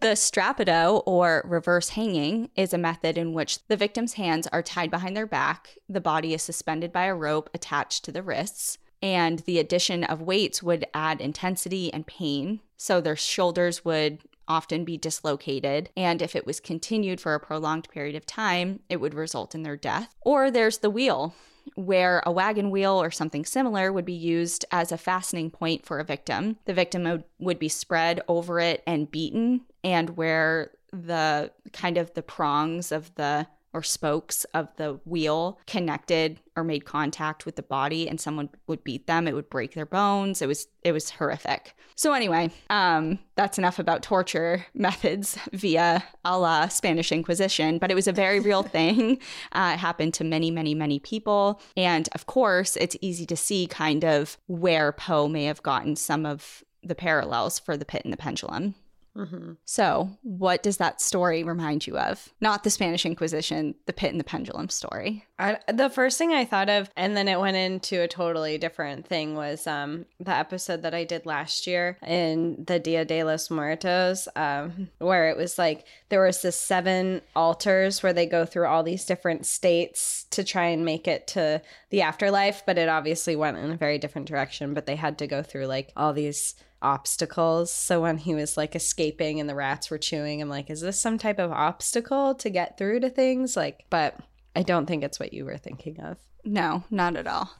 [0.00, 4.90] The strappado, or reverse hanging, is a method in which the victim's hands are tied
[4.90, 9.40] behind their back, the body is suspended by a rope attached to the wrists, and
[9.40, 12.60] the addition of weights would add intensity and pain.
[12.76, 17.88] So their shoulders would often be dislocated, and if it was continued for a prolonged
[17.88, 20.14] period of time, it would result in their death.
[20.20, 21.34] Or there's the wheel,
[21.74, 25.98] where a wagon wheel or something similar would be used as a fastening point for
[25.98, 26.56] a victim.
[26.64, 32.22] The victim would, be spread over it and beaten, and where the kind of the
[32.22, 38.08] prongs of the or spokes of the wheel connected or made contact with the body
[38.08, 40.42] and someone would beat them it would break their bones.
[40.42, 41.74] It was it was horrific.
[41.94, 47.94] So anyway um that's enough about torture methods via a la spanish inquisition but it
[47.94, 49.18] was a very real thing.
[49.52, 51.60] Uh, it happened to many many many people.
[51.76, 56.26] And of course it's easy to see kind of where poe may have gotten some
[56.26, 58.74] of the parallels for the pit and the pendulum
[59.16, 59.52] Mm-hmm.
[59.66, 62.30] So, what does that story remind you of?
[62.40, 65.26] Not the Spanish Inquisition, the Pit and the Pendulum story.
[65.38, 69.06] I, the first thing I thought of, and then it went into a totally different
[69.06, 73.50] thing, was um, the episode that I did last year in the Dia de los
[73.50, 78.66] Muertos, um, where it was like there was this seven altars where they go through
[78.66, 83.36] all these different states to try and make it to the afterlife, but it obviously
[83.36, 84.72] went in a very different direction.
[84.72, 87.70] But they had to go through like all these obstacles.
[87.70, 91.00] So when he was like escaping and the rats were chewing, I'm like, is this
[91.00, 93.56] some type of obstacle to get through to things?
[93.56, 94.16] Like, but
[94.54, 96.18] I don't think it's what you were thinking of.
[96.44, 97.50] No, not at all.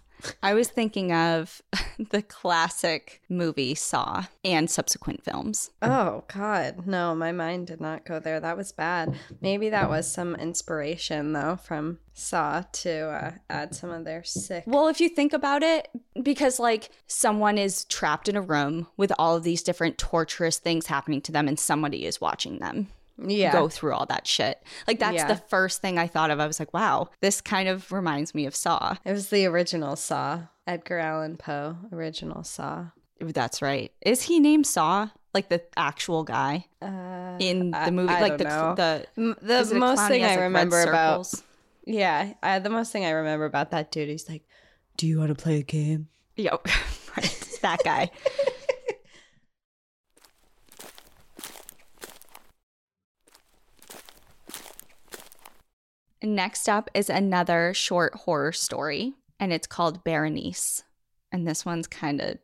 [0.42, 1.62] I was thinking of
[2.10, 5.70] the classic movie Saw and subsequent films.
[5.80, 6.86] Oh, God.
[6.86, 8.40] No, my mind did not go there.
[8.40, 9.14] That was bad.
[9.40, 14.64] Maybe that was some inspiration, though, from Saw to uh, add some of their sick.
[14.66, 15.88] Well, if you think about it,
[16.22, 20.86] because like someone is trapped in a room with all of these different torturous things
[20.86, 23.52] happening to them and somebody is watching them yeah.
[23.52, 24.62] go through all that shit.
[24.86, 25.28] Like that's Yeah.
[25.28, 26.40] the first thing I thought of.
[26.40, 28.96] I was like, wow, this kind of reminds me of Saw.
[29.04, 30.42] It was the original Saw.
[30.66, 32.86] Edgar Allan Poe, original Saw.
[33.20, 33.92] That's right.
[34.00, 35.10] Is he named Saw?
[35.34, 38.12] Like the actual guy Uh, in the movie?
[38.12, 41.32] I like don't the the the a most thing has, I like, remember about
[41.86, 44.42] yeah, uh, the most thing I remember about that dude, he's like,
[44.96, 46.50] "Do you want to play a game?" Yo,
[47.16, 48.10] right, that guy.
[56.22, 60.84] Next up is another short horror story, and it's called Berenice.
[61.32, 62.38] And this one's kind of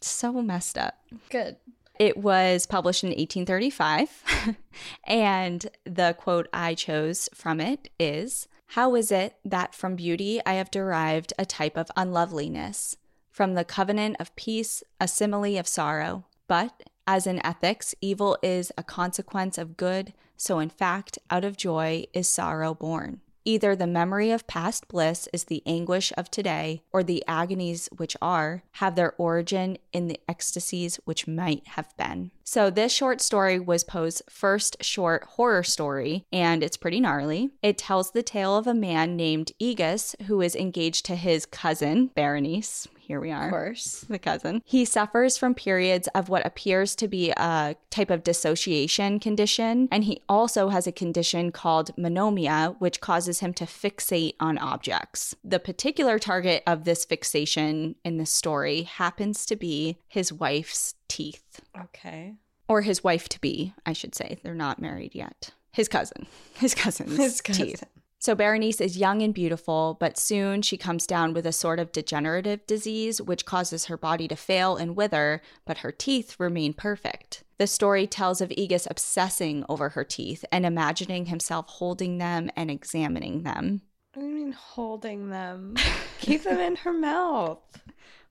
[0.00, 0.94] so messed up.
[1.30, 1.56] Good.
[1.98, 4.56] It was published in 1835,
[5.04, 10.54] and the quote I chose from it is How is it that from beauty I
[10.54, 12.96] have derived a type of unloveliness?
[13.30, 16.24] From the covenant of peace, a simile of sorrow.
[16.46, 21.56] But, as in ethics, evil is a consequence of good, so in fact, out of
[21.56, 23.20] joy is sorrow born.
[23.44, 28.16] Either the memory of past bliss is the anguish of today, or the agonies which
[28.22, 32.30] are have their origin in the ecstasies which might have been.
[32.42, 37.50] So, this short story was Poe's first short horror story, and it's pretty gnarly.
[37.62, 42.10] It tells the tale of a man named Aegus who is engaged to his cousin,
[42.14, 42.88] Berenice.
[43.06, 44.00] Here we are Of course.
[44.08, 44.62] the cousin.
[44.64, 50.04] He suffers from periods of what appears to be a type of dissociation condition, and
[50.04, 55.34] he also has a condition called monomania, which causes him to fixate on objects.
[55.44, 61.60] The particular target of this fixation in this story happens to be his wife's teeth,
[61.78, 62.34] Okay.
[62.68, 64.38] or his wife to be, I should say.
[64.42, 65.50] They're not married yet.
[65.72, 66.26] His cousin.
[66.54, 67.66] His cousin's His cousin.
[67.66, 67.84] teeth.
[68.24, 71.92] So Berenice is young and beautiful, but soon she comes down with a sort of
[71.92, 77.44] degenerative disease which causes her body to fail and wither, but her teeth remain perfect.
[77.58, 82.70] The story tells of Aegus obsessing over her teeth and imagining himself holding them and
[82.70, 83.82] examining them.
[84.16, 85.74] You mean holding them?
[86.20, 87.58] Keep them in her mouth.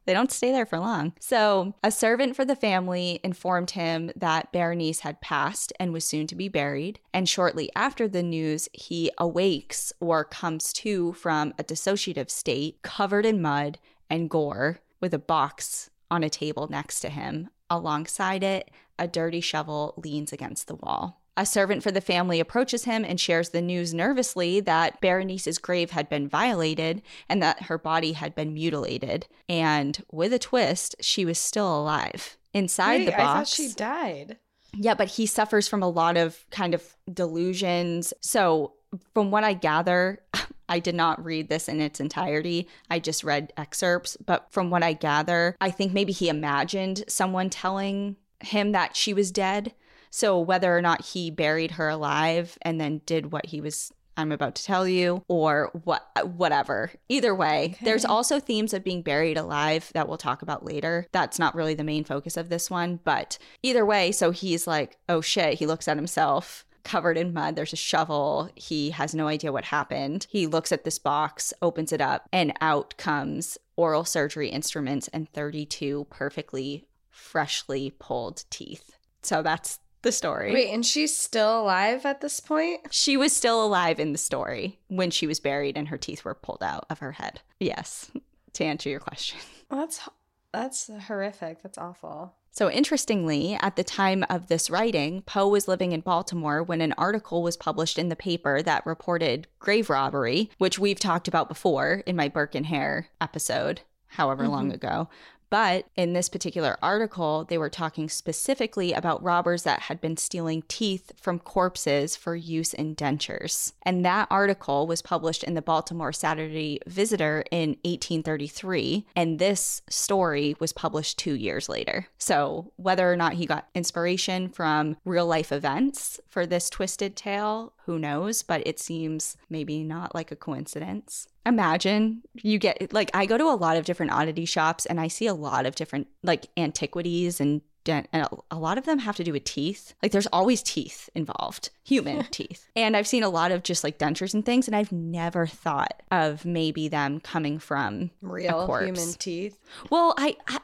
[0.06, 1.14] They don't stay there for long.
[1.20, 6.28] So, a servant for the family informed him that Berenice had passed and was soon
[6.28, 7.00] to be buried.
[7.14, 13.26] And shortly after the news, he awakes or comes to from a dissociative state, covered
[13.26, 17.50] in mud and gore, with a box on a table next to him.
[17.70, 21.23] Alongside it, a dirty shovel leans against the wall.
[21.36, 25.92] A servant for the family approaches him and shares the news nervously that Berenice's grave
[25.92, 29.26] had been violated and that her body had been mutilated.
[29.50, 32.38] And with a twist, she was still alive.
[32.54, 33.50] Inside Wait, the I thought box.
[33.50, 34.38] she died.
[34.76, 38.14] Yeah, but he suffers from a lot of kind of delusions.
[38.22, 38.74] So,
[39.16, 40.20] from what I gather,
[40.70, 42.68] I did not read this in its entirety.
[42.90, 44.18] I just read excerpts.
[44.18, 49.14] But from what I gather, I think maybe he imagined someone telling him that she
[49.14, 49.74] was dead.
[50.16, 53.92] So, whether or not he buried her alive and then did what he was.
[54.16, 56.92] I'm about to tell you, or what, whatever.
[57.10, 61.08] Either way, there's also themes of being buried alive that we'll talk about later.
[61.12, 64.98] That's not really the main focus of this one, but either way, so he's like,
[65.10, 67.56] oh shit, he looks at himself covered in mud.
[67.56, 68.52] There's a shovel.
[68.54, 70.28] He has no idea what happened.
[70.30, 75.28] He looks at this box, opens it up, and out comes oral surgery instruments and
[75.34, 78.92] 32 perfectly freshly pulled teeth.
[79.24, 80.54] So that's the story.
[80.54, 82.82] Wait, and she's still alive at this point?
[82.92, 86.36] She was still alive in the story when she was buried and her teeth were
[86.36, 87.42] pulled out of her head.
[87.60, 88.12] Yes,
[88.54, 89.40] to answer your question.
[89.70, 90.08] Well, that's
[90.52, 91.64] that's horrific.
[91.64, 92.36] That's awful.
[92.52, 96.94] So, interestingly, at the time of this writing, Poe was living in Baltimore when an
[96.94, 102.04] article was published in the paper that reported grave robbery, which we've talked about before
[102.06, 104.52] in my Burke and Hare episode, however mm-hmm.
[104.52, 105.10] long ago.
[105.54, 110.64] But in this particular article, they were talking specifically about robbers that had been stealing
[110.68, 113.74] teeth from corpses for use in dentures.
[113.84, 119.06] And that article was published in the Baltimore Saturday Visitor in 1833.
[119.16, 122.08] And this story was published two years later.
[122.18, 127.74] So whether or not he got inspiration from real life events for this twisted tale,
[127.86, 128.42] who knows?
[128.44, 131.28] But it seems maybe not like a coincidence.
[131.46, 135.08] Imagine you get, like, I go to a lot of different oddity shops and I
[135.08, 138.08] see a lot of different, like, antiquities and and
[138.50, 139.94] a lot of them have to do with teeth.
[140.02, 142.68] Like there's always teeth involved, human teeth.
[142.76, 146.02] And I've seen a lot of just like dentures and things, and I've never thought
[146.12, 149.58] of maybe them coming from real human teeth.
[149.90, 150.60] Well, I, I,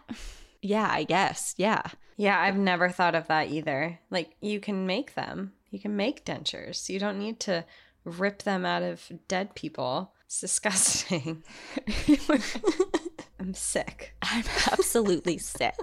[0.61, 1.83] yeah, I guess, yeah,
[2.17, 2.39] yeah.
[2.39, 3.99] I've never thought of that either.
[4.09, 5.53] Like you can make them.
[5.71, 6.89] You can make dentures.
[6.89, 7.65] You don't need to
[8.03, 10.13] rip them out of dead people.
[10.25, 11.43] It's disgusting.
[13.39, 14.15] I'm sick.
[14.21, 15.75] I'm absolutely sick.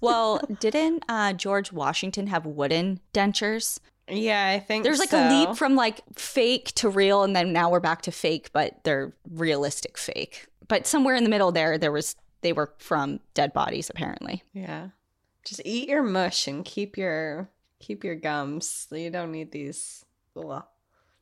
[0.00, 3.80] Well, didn't uh, George Washington have wooden dentures?
[4.08, 5.18] Yeah, I think there's like so.
[5.18, 8.82] a leap from like fake to real, and then now we're back to fake, but
[8.84, 10.46] they're realistic fake.
[10.68, 14.42] But somewhere in the middle there, there was they were from dead bodies apparently.
[14.52, 14.88] Yeah,
[15.44, 17.48] just eat your mush and keep your
[17.80, 18.86] keep your gums.
[18.90, 20.04] You don't need these.
[20.34, 20.62] Blah,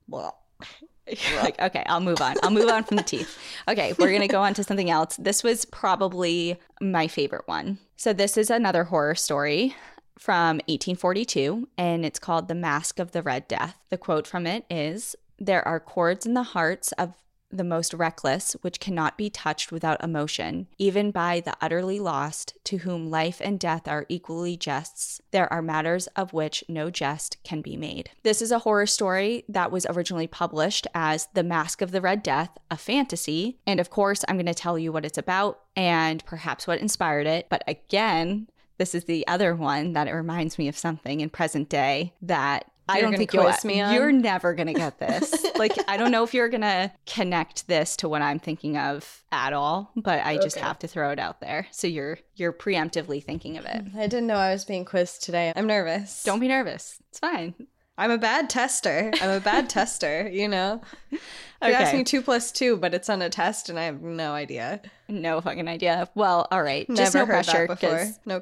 [0.07, 0.33] blah.
[1.37, 2.37] like, okay, I'll move on.
[2.43, 3.39] I'll move on from the teeth.
[3.69, 5.17] Okay, we're going to go on to something else.
[5.17, 7.79] This was probably my favorite one.
[7.97, 9.75] So, this is another horror story
[10.19, 13.79] from 1842, and it's called The Mask of the Red Death.
[13.89, 17.15] The quote from it is There are chords in the hearts of
[17.51, 22.79] the most reckless, which cannot be touched without emotion, even by the utterly lost, to
[22.79, 25.21] whom life and death are equally jests.
[25.31, 28.11] There are matters of which no jest can be made.
[28.23, 32.23] This is a horror story that was originally published as The Mask of the Red
[32.23, 33.59] Death, a fantasy.
[33.67, 37.27] And of course, I'm going to tell you what it's about and perhaps what inspired
[37.27, 37.47] it.
[37.49, 41.69] But again, this is the other one that it reminds me of something in present
[41.69, 43.95] day that I don't think you'll, me on?
[43.95, 45.47] you're never to get this.
[45.59, 49.53] like, I don't know if you're to connect this to what I'm thinking of at
[49.53, 50.67] all, but I just okay.
[50.67, 51.67] have to throw it out there.
[51.71, 53.83] So you're you're preemptively thinking of it.
[53.97, 55.53] I didn't know I was being quizzed today.
[55.55, 56.23] I'm nervous.
[56.23, 57.01] Don't be nervous.
[57.11, 57.55] It's fine.
[57.99, 59.11] I'm a bad tester.
[59.21, 60.81] I'm a bad tester, you know?
[61.11, 61.19] You
[61.61, 61.75] okay.
[61.75, 64.81] asked me two plus two, but it's on a test and I have no idea.
[65.09, 66.09] No fucking idea.
[66.15, 66.89] Well, all right.
[66.89, 67.67] Never just no pressure.
[67.67, 68.07] before.
[68.25, 68.41] No.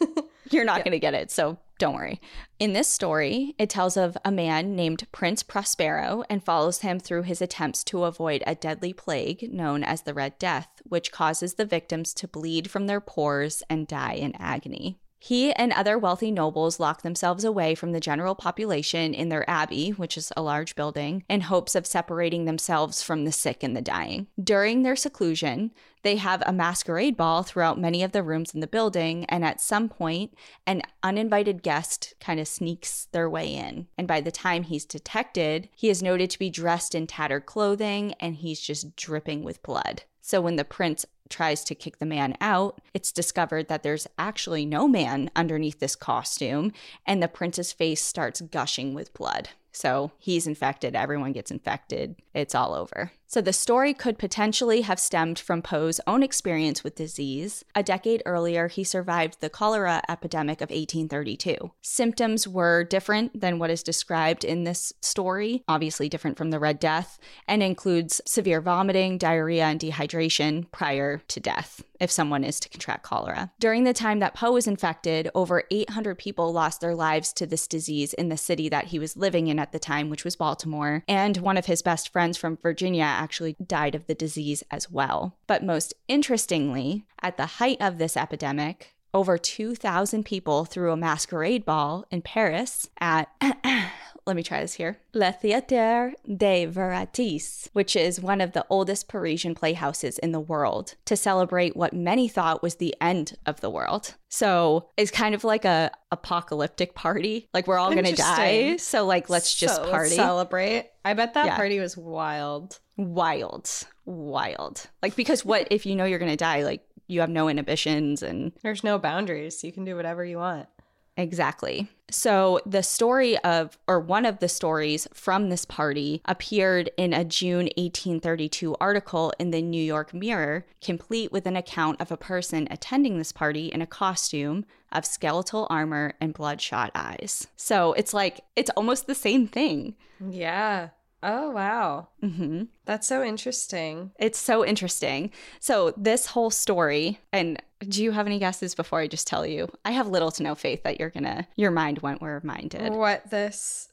[0.50, 0.84] you're not yeah.
[0.84, 1.32] going to get it.
[1.32, 2.20] So don't worry.
[2.60, 7.22] In this story, it tells of a man named Prince Prospero and follows him through
[7.22, 11.64] his attempts to avoid a deadly plague known as the Red Death, which causes the
[11.64, 15.00] victims to bleed from their pores and die in agony.
[15.24, 19.90] He and other wealthy nobles lock themselves away from the general population in their abbey,
[19.90, 23.80] which is a large building, in hopes of separating themselves from the sick and the
[23.80, 24.26] dying.
[24.42, 25.70] During their seclusion,
[26.02, 29.60] they have a masquerade ball throughout many of the rooms in the building, and at
[29.60, 30.34] some point,
[30.66, 33.86] an uninvited guest kind of sneaks their way in.
[33.96, 38.14] And by the time he's detected, he is noted to be dressed in tattered clothing
[38.18, 40.02] and he's just dripping with blood.
[40.24, 44.66] So when the prince tries to kick the man out, it's discovered that there's actually
[44.66, 46.72] no man underneath this costume,
[47.06, 49.48] and the prince's face starts gushing with blood.
[49.72, 53.12] So he's infected, everyone gets infected, it's all over.
[53.32, 57.64] So the story could potentially have stemmed from Poe's own experience with disease.
[57.74, 61.72] A decade earlier, he survived the cholera epidemic of 1832.
[61.80, 66.78] Symptoms were different than what is described in this story, obviously different from the Red
[66.78, 67.18] Death,
[67.48, 73.04] and includes severe vomiting, diarrhea, and dehydration prior to death if someone is to contract
[73.04, 73.52] cholera.
[73.60, 77.68] During the time that Poe was infected, over 800 people lost their lives to this
[77.68, 81.04] disease in the city that he was living in at the time, which was Baltimore,
[81.06, 85.36] and one of his best friends from Virginia actually died of the disease as well.
[85.46, 91.64] But most interestingly, at the height of this epidemic, over 2,000 people threw a masquerade
[91.64, 93.28] ball in Paris at
[94.26, 94.98] let me try this here.
[95.14, 100.94] Le Théâtre des Variétés, which is one of the oldest Parisian playhouses in the world,
[101.06, 104.14] to celebrate what many thought was the end of the world.
[104.28, 107.48] So it's kind of like a apocalyptic party.
[107.52, 108.76] Like we're all gonna die.
[108.76, 110.10] So like let's just so party.
[110.10, 110.90] Let's celebrate.
[111.04, 111.56] I bet that yeah.
[111.56, 112.78] party was wild.
[112.96, 113.68] Wild.
[114.04, 114.86] Wild.
[115.02, 118.52] Like because what if you know you're gonna die, like you have no inhibitions and
[118.62, 119.62] there's no boundaries.
[119.64, 120.68] You can do whatever you want.
[121.16, 121.88] Exactly.
[122.10, 127.24] So, the story of, or one of the stories from this party appeared in a
[127.24, 132.68] June 1832 article in the New York Mirror, complete with an account of a person
[132.70, 137.46] attending this party in a costume of skeletal armor and bloodshot eyes.
[137.56, 139.94] So, it's like, it's almost the same thing.
[140.20, 140.90] Yeah.
[141.22, 142.08] Oh, wow.
[142.22, 142.64] Mm-hmm.
[142.84, 144.10] That's so interesting.
[144.18, 145.30] It's so interesting.
[145.60, 149.68] So, this whole story, and Do you have any guesses before I just tell you?
[149.84, 152.92] I have little to no faith that you're gonna your mind went where mine did.
[152.92, 153.88] What this?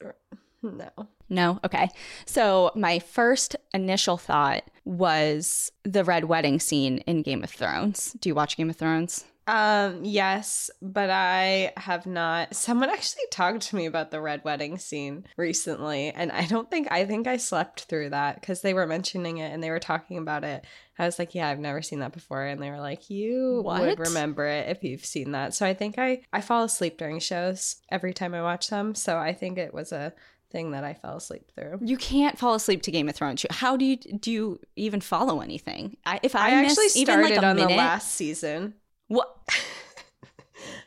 [0.62, 0.90] No.
[1.30, 1.60] No?
[1.64, 1.90] Okay.
[2.26, 8.16] So my first initial thought was the red wedding scene in Game of Thrones.
[8.20, 9.26] Do you watch Game of Thrones?
[9.50, 12.56] Um, yes, but I have not.
[12.56, 16.92] Someone actually talked to me about the red wedding scene recently, and I don't think
[16.92, 20.20] I think I slept through that because they were mentioning it and they were talking
[20.20, 20.66] about it.
[21.00, 23.82] I was like, "Yeah, I've never seen that before," and they were like, "You What?
[23.82, 27.20] would remember it if you've seen that." So I think I I fall asleep during
[27.20, 28.94] shows every time I watch them.
[28.94, 30.14] So I think it was a
[30.52, 31.80] thing that I fell asleep through.
[31.82, 33.46] You can't fall asleep to Game of Thrones.
[33.50, 35.98] How do you do you even follow anything?
[36.06, 38.74] I, if I, I, actually even started like a on minute, the last season.
[39.08, 39.36] what?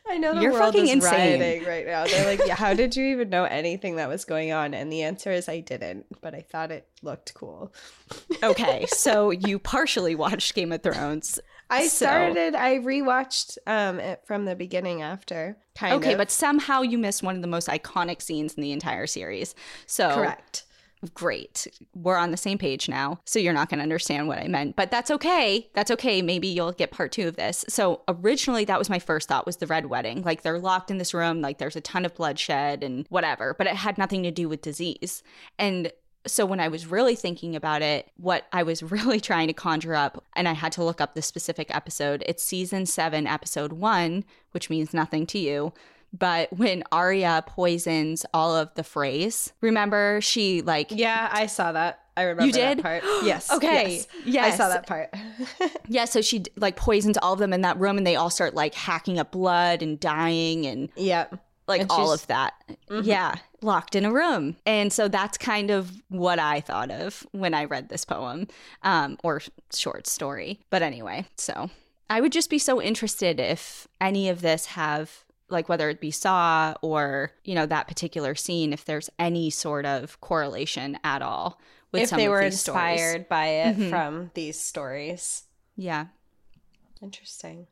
[0.09, 1.39] I know the You're world fucking is insane.
[1.39, 2.05] rioting right now.
[2.05, 4.73] They're like, yeah, how did you even know anything that was going on?
[4.73, 7.73] And the answer is I didn't, but I thought it looked cool.
[8.43, 11.39] Okay, so you partially watched Game of Thrones.
[11.69, 15.57] I So- started, I rewatched um it from the beginning after.
[15.75, 16.17] Kind okay, of.
[16.17, 19.55] but somehow you missed one of the most iconic scenes in the entire series.
[19.87, 20.65] So correct.
[21.09, 21.67] Great.
[21.93, 23.19] We're on the same page now.
[23.25, 25.69] So you're not going to understand what I meant, but that's okay.
[25.73, 26.21] That's okay.
[26.21, 27.65] Maybe you'll get part 2 of this.
[27.67, 30.21] So originally that was my first thought was the red wedding.
[30.23, 33.67] Like they're locked in this room, like there's a ton of bloodshed and whatever, but
[33.67, 35.23] it had nothing to do with disease.
[35.59, 35.91] And
[36.25, 39.95] so when I was really thinking about it, what I was really trying to conjure
[39.95, 44.23] up, and I had to look up the specific episode, it's season seven, episode one,
[44.51, 45.73] which means nothing to you.
[46.17, 51.99] But when Arya poisons all of the Freys, remember she like Yeah, I saw that.
[52.15, 52.77] I remember You did?
[52.77, 53.03] that part.
[53.23, 53.51] Yes.
[53.51, 54.07] Okay, Yes.
[54.23, 54.53] yes.
[54.53, 55.13] I saw that part.
[55.87, 58.53] yeah, so she like poisons all of them in that room, and they all start
[58.53, 61.25] like hacking up blood and dying and Yeah.
[61.67, 62.53] like And all of that.
[62.91, 63.05] Mhm.
[63.05, 64.57] Yeah, locked in a room.
[64.67, 68.47] And so that's kind of what I thought of when I read this poem
[68.83, 69.41] um, or
[69.73, 70.59] short story.
[70.69, 71.71] But anyway, so
[72.09, 75.22] I would just be so interested if any of this have
[75.53, 79.85] like whether it be saw or you know that particular scene if there's any sort
[79.85, 81.59] of correlation at all
[81.93, 82.99] with If some they of were these stories.
[82.99, 83.89] inspired by it Mhm.
[83.89, 85.43] from these stories.
[85.77, 86.07] yeah
[87.01, 87.67] Interesting.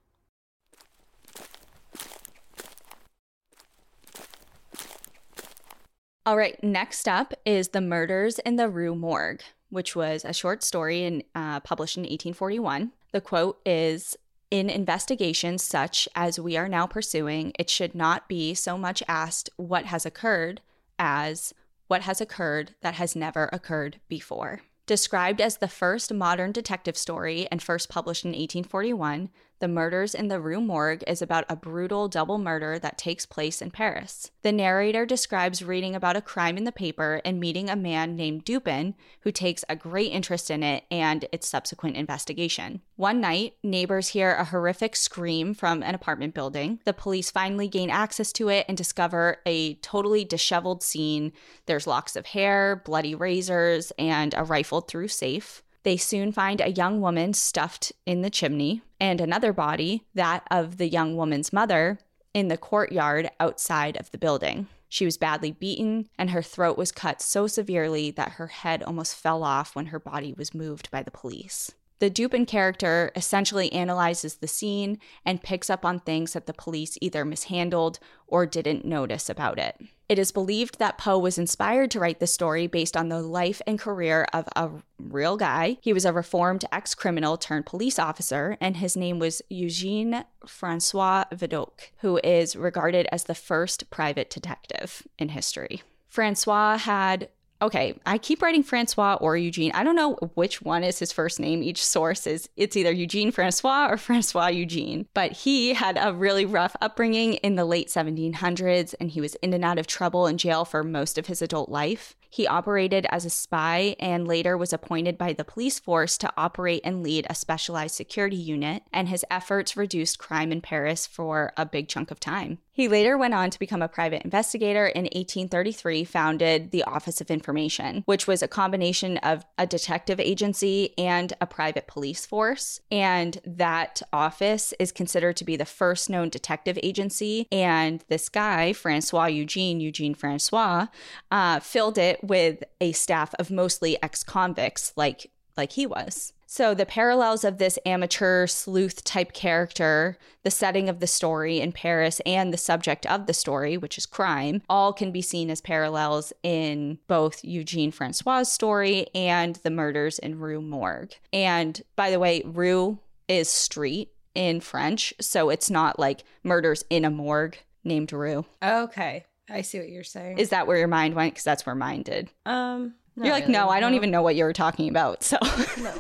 [6.26, 10.64] All right, next up is The Murders in the Rue Morgue, which was a short
[10.64, 12.92] story in, uh, published in 1841.
[13.12, 14.16] The quote is
[14.52, 19.50] In investigations such as we are now pursuing, it should not be so much asked
[19.56, 20.60] what has occurred
[21.00, 21.54] as
[21.88, 24.62] what has occurred that has never occurred before.
[24.86, 29.30] Described as the first modern detective story and first published in 1841,
[29.62, 33.62] The Murders in the Rue Morgue is about a brutal double murder that takes place
[33.62, 34.32] in Paris.
[34.42, 38.44] The narrator describes reading about a crime in the paper and meeting a man named
[38.44, 42.82] Dupin who takes a great interest in it and its subsequent investigation.
[42.96, 46.80] One night, neighbors hear a horrific scream from an apartment building.
[46.86, 51.34] The police finally gain access to it and discover a totally disheveled scene.
[51.68, 55.62] There's locks of hair, bloody razors, and a rifled through safe.
[55.84, 60.78] They soon find a young woman stuffed in the chimney and another body, that of
[60.78, 62.00] the young woman's mother,
[62.34, 64.68] in the courtyard outside of the building.
[64.88, 69.16] She was badly beaten, and her throat was cut so severely that her head almost
[69.16, 71.72] fell off when her body was moved by the police.
[72.02, 76.98] The Dupin character essentially analyzes the scene and picks up on things that the police
[77.00, 79.80] either mishandled or didn't notice about it.
[80.10, 83.62] It is believed that Poe was inspired to write the story based on the life
[83.68, 85.78] and career of a real guy.
[85.80, 91.26] He was a reformed ex criminal turned police officer, and his name was Eugene Francois
[91.32, 95.84] Vidocq, who is regarded as the first private detective in history.
[96.10, 97.30] Francois had
[97.62, 99.72] Okay, I keep writing Francois or Eugene.
[99.74, 101.62] I don't know which one is his first name.
[101.62, 105.08] Each source is it's either Eugene Francois or Francois Eugene.
[105.14, 109.54] But he had a really rough upbringing in the late 1700s and he was in
[109.54, 112.16] and out of trouble in jail for most of his adult life.
[112.32, 116.82] He operated as a spy and later was appointed by the police force to operate
[116.86, 121.66] and lead a specialized security unit, and his efforts reduced crime in Paris for a
[121.66, 122.60] big chunk of time.
[122.74, 127.30] He later went on to become a private investigator in 1833, founded the Office of
[127.30, 132.80] Information, which was a combination of a detective agency and a private police force.
[132.90, 137.48] And that office is considered to be the first known detective agency.
[137.52, 140.88] And this guy, Francois Eugene, Eugene Francois,
[141.30, 146.34] uh, filled it with a staff of mostly ex-convicts like like he was.
[146.52, 151.72] So the parallels of this amateur sleuth type character, the setting of the story in
[151.72, 155.62] Paris and the subject of the story, which is crime, all can be seen as
[155.62, 161.14] parallels in both Eugene Francois' story and the murders in Rue Morgue.
[161.32, 163.00] And by the way, Rue
[163.30, 165.14] is street in French.
[165.22, 168.46] So it's not like murders in a morgue named Rue.
[168.62, 169.24] Okay.
[169.50, 170.38] I see what you're saying.
[170.38, 171.34] Is that where your mind went?
[171.34, 172.30] Because that's where mine did.
[172.46, 175.24] um not You're like, really, no, I don't even know what you were talking about.
[175.24, 175.38] So,
[175.78, 175.94] No.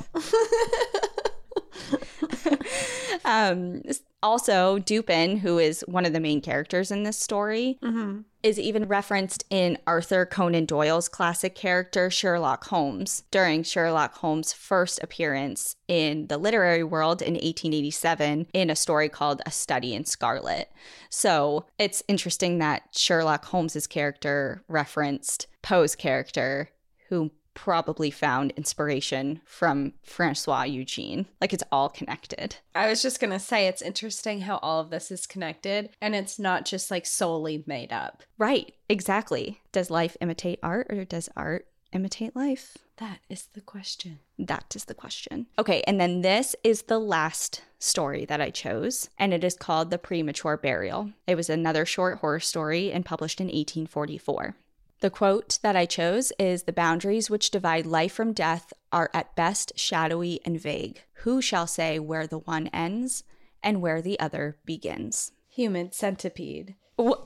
[3.25, 3.81] um,
[4.23, 8.19] also, Dupin, who is one of the main characters in this story, mm-hmm.
[8.43, 15.01] is even referenced in Arthur Conan Doyle's classic character Sherlock Holmes during Sherlock Holmes' first
[15.01, 20.69] appearance in the literary world in 1887 in a story called A Study in Scarlet.
[21.09, 26.69] So it's interesting that Sherlock Holmes' character referenced Poe's character,
[27.11, 31.25] who probably found inspiration from Francois Eugene.
[31.41, 32.55] Like it's all connected.
[32.73, 36.39] I was just gonna say it's interesting how all of this is connected and it's
[36.39, 38.23] not just like solely made up.
[38.37, 39.59] Right, exactly.
[39.73, 42.77] Does life imitate art or does art imitate life?
[42.97, 44.19] That is the question.
[44.39, 45.47] That is the question.
[45.59, 49.89] Okay, and then this is the last story that I chose, and it is called
[49.89, 51.11] The Premature Burial.
[51.25, 54.55] It was another short horror story and published in 1844.
[55.01, 59.35] The quote that I chose is The boundaries which divide life from death are at
[59.35, 61.01] best shadowy and vague.
[61.23, 63.23] Who shall say where the one ends
[63.63, 65.31] and where the other begins?
[65.49, 66.75] Human centipede.
[66.99, 67.17] Wh-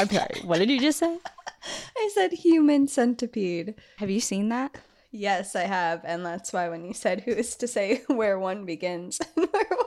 [0.00, 1.18] I'm sorry, what did you just say?
[1.96, 3.76] I said human centipede.
[3.98, 4.78] Have you seen that?
[5.12, 8.64] Yes, I have, and that's why when you said who is to say where one
[8.64, 9.79] begins and where one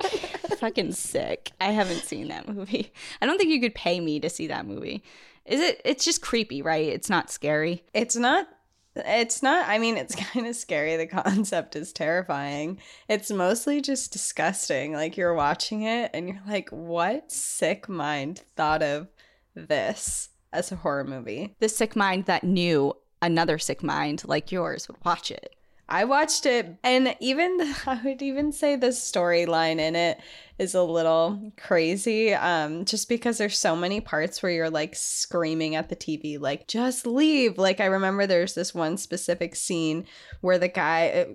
[0.64, 1.52] Fucking sick.
[1.60, 2.94] I haven't seen that movie.
[3.22, 5.04] I don't think you could pay me to see that movie.
[5.44, 5.82] Is it?
[5.84, 6.88] It's just creepy, right?
[6.88, 7.84] It's not scary.
[7.94, 8.48] It's not
[8.96, 12.80] it's not I mean it's kind of scary the concept is terrifying.
[13.10, 14.94] It's mostly just disgusting.
[14.94, 19.10] Like you're watching it and you're like what sick mind thought of
[19.56, 21.58] this as a horror movie?
[21.60, 25.58] The sick mind that knew another sick mind like yours would watch it.
[25.90, 30.20] I watched it, and even I would even say the storyline in it
[30.58, 32.34] is a little crazy.
[32.34, 36.68] Um, just because there's so many parts where you're like screaming at the TV, like
[36.68, 37.58] just leave.
[37.58, 40.06] Like I remember there's this one specific scene
[40.42, 41.28] where the guy,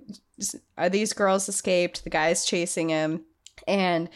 [0.76, 3.24] are these girls escaped, the guy's chasing him,
[3.66, 4.08] and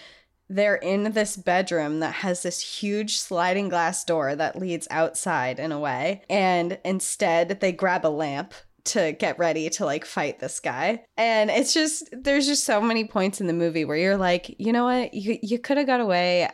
[0.48, 5.72] they're in this bedroom that has this huge sliding glass door that leads outside in
[5.72, 6.22] a way.
[6.28, 8.52] And instead, they grab a lamp
[8.84, 11.04] to get ready to like fight this guy.
[11.16, 14.72] And it's just there's just so many points in the movie where you're like, you
[14.72, 15.14] know what?
[15.14, 16.48] You you could have got away.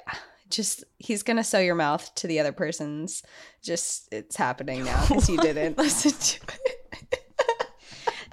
[0.50, 3.22] Just he's gonna sew your mouth to the other person's.
[3.62, 7.20] Just it's happening now because you didn't listen to it.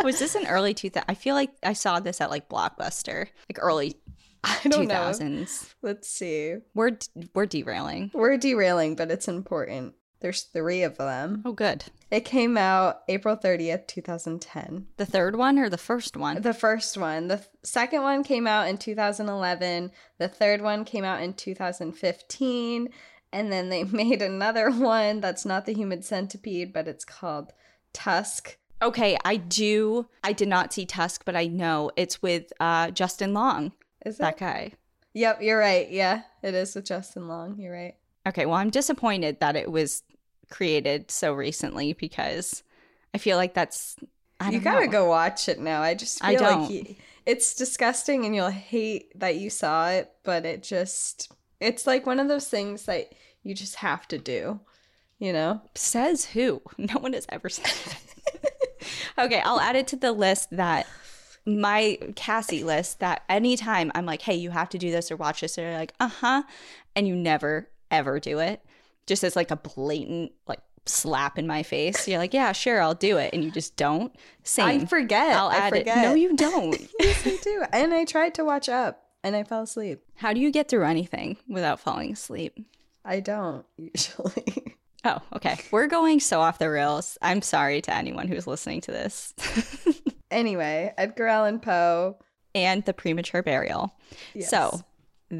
[0.03, 1.05] Was this an early 2000?
[1.09, 3.95] I feel like I saw this at like Blockbuster, like early
[4.43, 4.95] I don't know.
[4.95, 5.73] 2000s.
[5.81, 6.55] Let's see.
[6.73, 6.97] We're
[7.33, 8.11] we're derailing.
[8.13, 9.95] We're derailing, but it's important.
[10.25, 11.43] There's three of them.
[11.45, 11.83] Oh, good.
[12.09, 14.87] It came out April 30th, 2010.
[14.97, 16.41] The third one or the first one?
[16.41, 17.27] The first one.
[17.27, 19.91] The th- second one came out in 2011.
[20.17, 22.89] The third one came out in 2015.
[23.33, 27.53] And then they made another one that's not the human centipede, but it's called
[27.93, 28.57] Tusk.
[28.81, 30.07] Okay, I do.
[30.23, 33.73] I did not see Tusk, but I know it's with uh, Justin Long,
[34.03, 34.43] Is that that?
[34.43, 34.71] guy.
[35.13, 35.87] Yep, you're right.
[35.87, 37.59] Yeah, it is with Justin Long.
[37.59, 37.93] You're right.
[38.27, 40.01] Okay, well, I'm disappointed that it was
[40.49, 42.63] created so recently because
[43.13, 43.95] I feel like that's.
[44.39, 44.91] I you gotta know.
[44.91, 45.81] go watch it now.
[45.81, 46.71] I just feel I like don't.
[46.71, 52.05] you, it's disgusting and you'll hate that you saw it, but it just it's like
[52.05, 54.59] one of those things that you just have to do.
[55.17, 55.61] You know?
[55.75, 56.61] Says who?
[56.77, 58.51] No one has ever said that.
[59.25, 60.87] okay, I'll add it to the list that
[61.45, 65.41] my Cassie list that anytime I'm like, hey, you have to do this or watch
[65.41, 66.43] this, or you're like, uh huh.
[66.95, 68.61] And you never, ever do it.
[69.07, 72.07] Just as like a blatant, like, slap in my face.
[72.07, 73.33] You're like, yeah, sure, I'll do it.
[73.33, 74.15] And you just don't.
[74.43, 74.81] Same.
[74.81, 75.35] I forget.
[75.35, 75.97] I'll I add forget.
[75.97, 76.01] it.
[76.01, 76.79] No, you don't.
[76.99, 77.63] yes, I do.
[77.73, 80.01] And I tried to watch up and I fell asleep.
[80.15, 82.57] How do you get through anything without falling asleep?
[83.03, 84.75] I don't usually.
[85.07, 85.55] Oh, okay.
[85.69, 87.15] We're going so off the rails.
[87.21, 89.35] I'm sorry to anyone who's listening to this.
[90.31, 92.17] anyway, Edgar Allan Poe.
[92.55, 93.93] and the premature burial.
[94.33, 94.49] Yes.
[94.49, 94.81] So,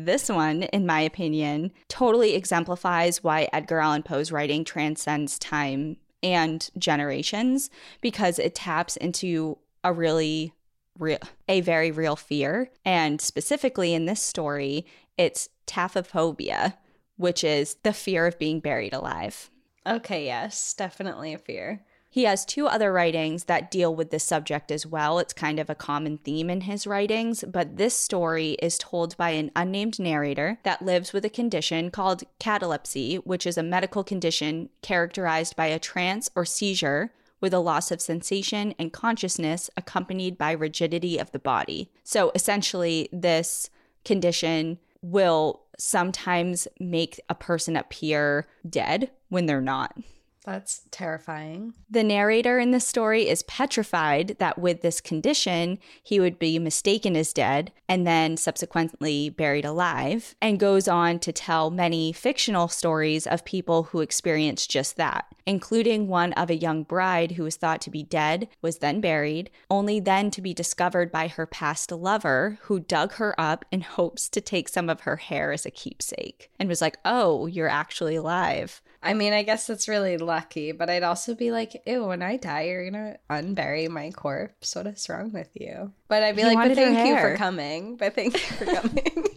[0.03, 6.69] this one, in my opinion, totally exemplifies why Edgar Allan Poe's writing transcends time and
[6.77, 7.69] generations
[8.01, 10.53] because it taps into a really
[10.99, 12.71] real, a very real fear.
[12.83, 14.85] And specifically in this story,
[15.17, 16.75] it's taphophobia,
[17.17, 19.49] which is the fear of being buried alive.
[19.87, 21.85] Okay, yes, definitely a fear.
[22.15, 25.19] He has two other writings that deal with this subject as well.
[25.19, 29.31] It's kind of a common theme in his writings, but this story is told by
[29.31, 34.69] an unnamed narrator that lives with a condition called catalepsy, which is a medical condition
[34.81, 37.11] characterized by a trance or seizure
[37.41, 41.91] with a loss of sensation and consciousness accompanied by rigidity of the body.
[42.05, 43.69] So essentially, this
[44.05, 49.97] condition will sometimes make a person appear dead when they're not.
[50.45, 51.73] That's terrifying.
[51.89, 57.15] The narrator in this story is petrified that with this condition, he would be mistaken
[57.15, 63.25] as dead and then subsequently buried alive, and goes on to tell many fictional stories
[63.25, 67.81] of people who experienced just that, including one of a young bride who was thought
[67.81, 72.59] to be dead, was then buried, only then to be discovered by her past lover,
[72.63, 76.49] who dug her up in hopes to take some of her hair as a keepsake,
[76.59, 78.81] and was like, Oh, you're actually alive.
[79.05, 82.37] I mean, I guess that's really lucky, but I'd also be like, ew, when I
[82.37, 84.75] die, you're gonna unbury my corpse.
[84.75, 85.91] What is wrong with you?
[86.07, 87.97] But I'd be He like, but thank you for coming.
[87.97, 89.27] But thank you for coming.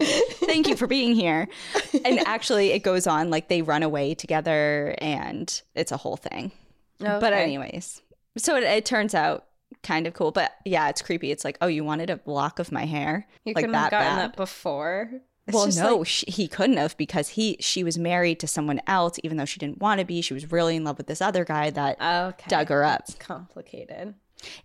[0.00, 1.48] Thank you for being here.
[2.04, 6.52] And actually, it goes on like they run away together and it's a whole thing.
[7.00, 8.00] But, anyways,
[8.38, 9.46] so it, it turns out
[9.82, 10.30] kind of cool.
[10.30, 11.32] But yeah, it's creepy.
[11.32, 13.26] It's like, oh, you wanted a block of my hair?
[13.44, 14.30] You like couldn't have gotten bad.
[14.30, 15.10] that before.
[15.46, 18.80] It's well, no, like- she, he couldn't have because he she was married to someone
[18.86, 20.20] else, even though she didn't want to be.
[20.20, 22.48] She was really in love with this other guy that okay.
[22.48, 23.02] dug her up.
[23.02, 24.14] It's complicated.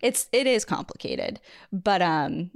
[0.00, 1.40] it's it is complicated,
[1.72, 2.50] but um,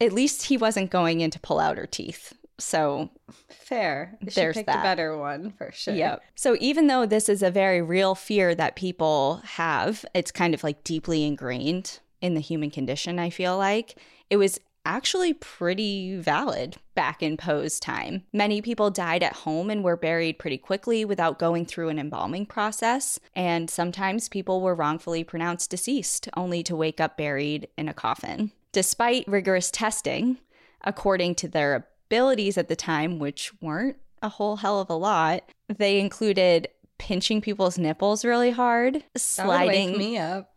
[0.00, 2.34] at least he wasn't going in to pull out her teeth.
[2.58, 3.10] So
[3.48, 4.16] Fair.
[4.22, 4.80] She There's picked that.
[4.80, 5.94] a better one for sure.
[5.94, 6.16] Yeah.
[6.34, 10.62] So even though this is a very real fear that people have, it's kind of
[10.62, 13.96] like deeply ingrained in the human condition, I feel like.
[14.30, 18.24] It was actually pretty valid back in Poe's time.
[18.32, 22.46] Many people died at home and were buried pretty quickly without going through an embalming
[22.46, 27.94] process, and sometimes people were wrongfully pronounced deceased only to wake up buried in a
[27.94, 28.52] coffin.
[28.72, 30.38] Despite rigorous testing,
[30.82, 31.74] according to their
[32.06, 36.68] abilities at the time, which weren't a whole hell of a lot, they included
[36.98, 39.98] pinching people's nipples really hard, sliding.
[39.98, 40.54] me up.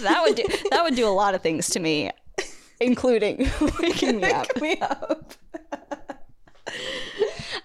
[0.00, 2.10] that would do that would do a lot of things to me,
[2.80, 3.50] including
[3.80, 4.60] waking me up.
[4.60, 5.32] Me up.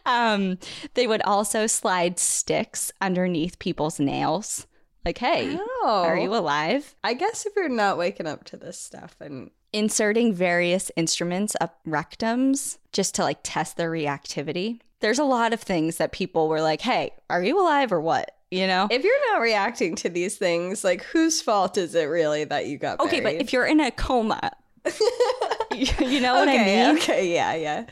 [0.06, 0.58] Um,
[0.94, 4.68] they would also slide sticks underneath people's nails.
[5.06, 6.04] Like, hey, Oh.
[6.06, 6.96] are you alive?
[7.04, 11.80] I guess if you're not waking up to this stuff and Inserting various instruments up
[11.88, 14.82] rectums just to like test their reactivity.
[15.00, 18.32] There's a lot of things that people were like, hey, are you alive or what?
[18.52, 18.90] You know?
[18.92, 22.78] if you're not reacting to these things, like whose fault is it really that you
[22.78, 24.52] got okay, but if you're in a coma,
[25.74, 26.98] you, know what I okay, mean?
[26.98, 27.86] Okay, yeah, yeah.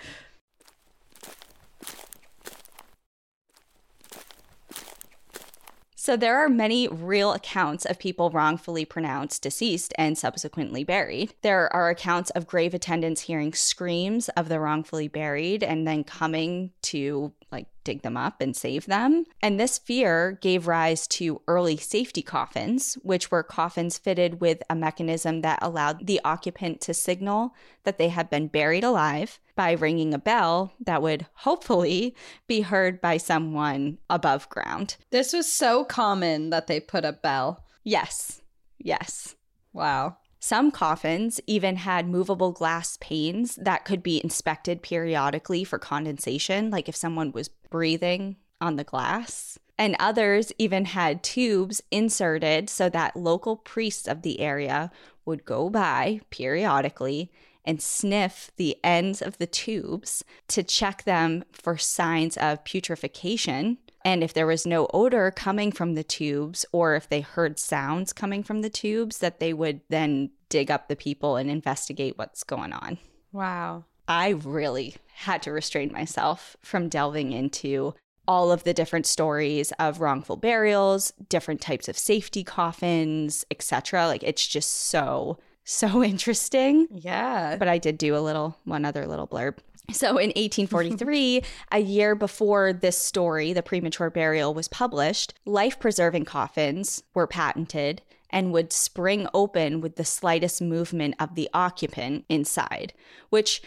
[5.96, 11.36] So there are many real accounts of people wrongfully pronounced deceased and subsequently buried.
[11.44, 16.72] There are accounts of grave attendants hearing screams of the wrongfully buried and then coming
[16.84, 19.26] to like dig them up and save them.
[19.42, 24.76] And this fear gave rise to early safety coffins, which were coffins fitted with a
[24.76, 30.14] mechanism that allowed the occupant to signal that they had been buried alive by ringing
[30.14, 32.16] a bell that would hopefully
[32.46, 34.98] be heard by someone above ground.
[35.10, 37.66] This was so common that they put a bell.
[37.84, 38.40] Yes.
[38.78, 39.36] Yes.
[39.74, 40.18] Wow.
[40.40, 46.88] Some coffins even had movable glass panes that could be inspected periodically for condensation, like
[46.88, 49.60] if someone was breathing on the glass.
[49.78, 54.92] And others even had tubes inserted so that local priests of the area
[55.26, 57.32] would go by periodically
[57.66, 63.78] and sniff the ends of the tubes to check them for signs of putrefaction.
[64.06, 68.14] And if there was no odor coming from the tubes, or if they heard sounds
[68.14, 72.44] coming from the tubes, that they would then dig up the people and investigate what's
[72.44, 72.98] going on.
[73.32, 73.86] Wow.
[74.08, 77.94] I really had to restrain myself from delving into
[78.28, 84.08] all of the different stories of wrongful burials, different types of safety coffins, etc.
[84.08, 86.88] Like it's just so so interesting.
[86.92, 87.56] Yeah.
[87.58, 89.58] But I did do a little one other little blurb.
[89.92, 96.26] So in 1843, a year before this story, The Premature Burial, was published, life preserving
[96.26, 102.94] coffins were patented and would spring open with the slightest movement of the occupant inside,
[103.30, 103.62] which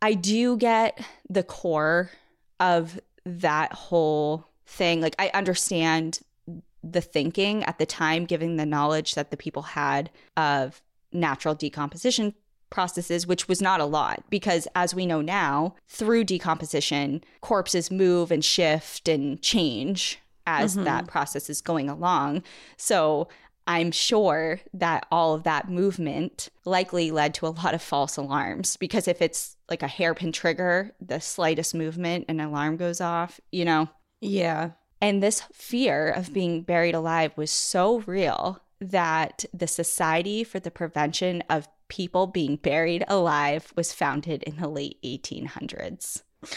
[0.00, 2.10] I do get the core
[2.60, 5.00] of that whole thing.
[5.00, 6.20] Like, I understand
[6.84, 10.80] the thinking at the time, given the knowledge that the people had of
[11.12, 12.34] natural decomposition
[12.70, 18.30] processes, which was not a lot, because as we know now, through decomposition, corpses move
[18.30, 20.84] and shift and change as mm-hmm.
[20.84, 22.42] that process is going along.
[22.76, 23.28] So
[23.66, 28.76] I'm sure that all of that movement likely led to a lot of false alarms
[28.76, 33.64] because if it's like a hairpin trigger, the slightest movement, an alarm goes off, you
[33.64, 33.88] know?
[34.20, 34.70] yeah.
[35.00, 40.70] And this fear of being buried alive was so real that the Society for the
[40.70, 46.22] Prevention of people being buried alive was founded in the late 1800s.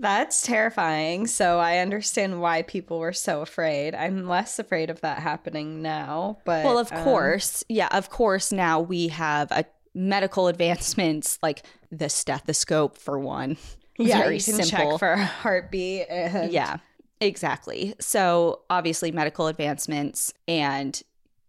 [0.00, 1.26] That's terrifying.
[1.26, 3.94] So I understand why people were so afraid.
[3.96, 7.64] I'm less afraid of that happening now, but Well, of um, course.
[7.68, 13.56] Yeah, of course now we have a medical advancements like the stethoscope for one.
[13.98, 14.92] yeah, Very you can simple.
[14.92, 16.06] check for a heartbeat.
[16.08, 16.76] And Yeah,
[17.20, 17.94] exactly.
[17.98, 21.02] So, obviously, medical advancements and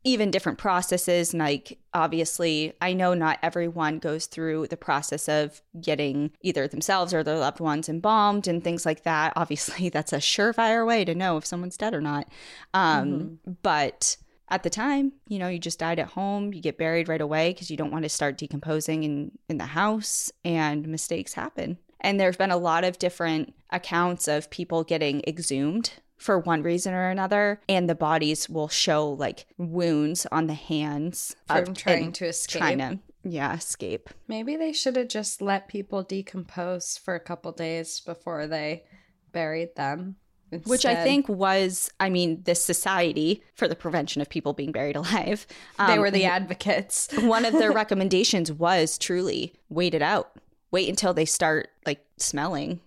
[0.04, 1.34] even different processes.
[1.34, 7.24] Like, obviously, I know not everyone goes through the process of getting either themselves or
[7.24, 9.34] their loved ones embalmed and things like that.
[9.36, 12.28] Obviously, that's a surefire way to know if someone's dead or not.
[12.74, 14.18] Um, But
[14.50, 17.54] at the time, you know, you just died at home, you get buried right away
[17.54, 21.78] because you don't want to start decomposing in, in the house, and mistakes happen.
[22.02, 26.94] And there's been a lot of different accounts of people getting exhumed for one reason
[26.94, 32.12] or another, and the bodies will show like wounds on the hands of- from trying
[32.14, 32.60] to escape.
[32.60, 34.10] trying to yeah escape.
[34.28, 38.84] Maybe they should have just let people decompose for a couple days before they
[39.32, 40.18] buried them.
[40.66, 44.96] Which I think was, I mean, this Society for the Prevention of People Being Buried
[44.96, 45.46] Alive.
[45.78, 47.08] they um, were the advocates.
[47.22, 50.32] one of their recommendations was truly wait it out.
[50.72, 52.80] Wait until they start like smelling,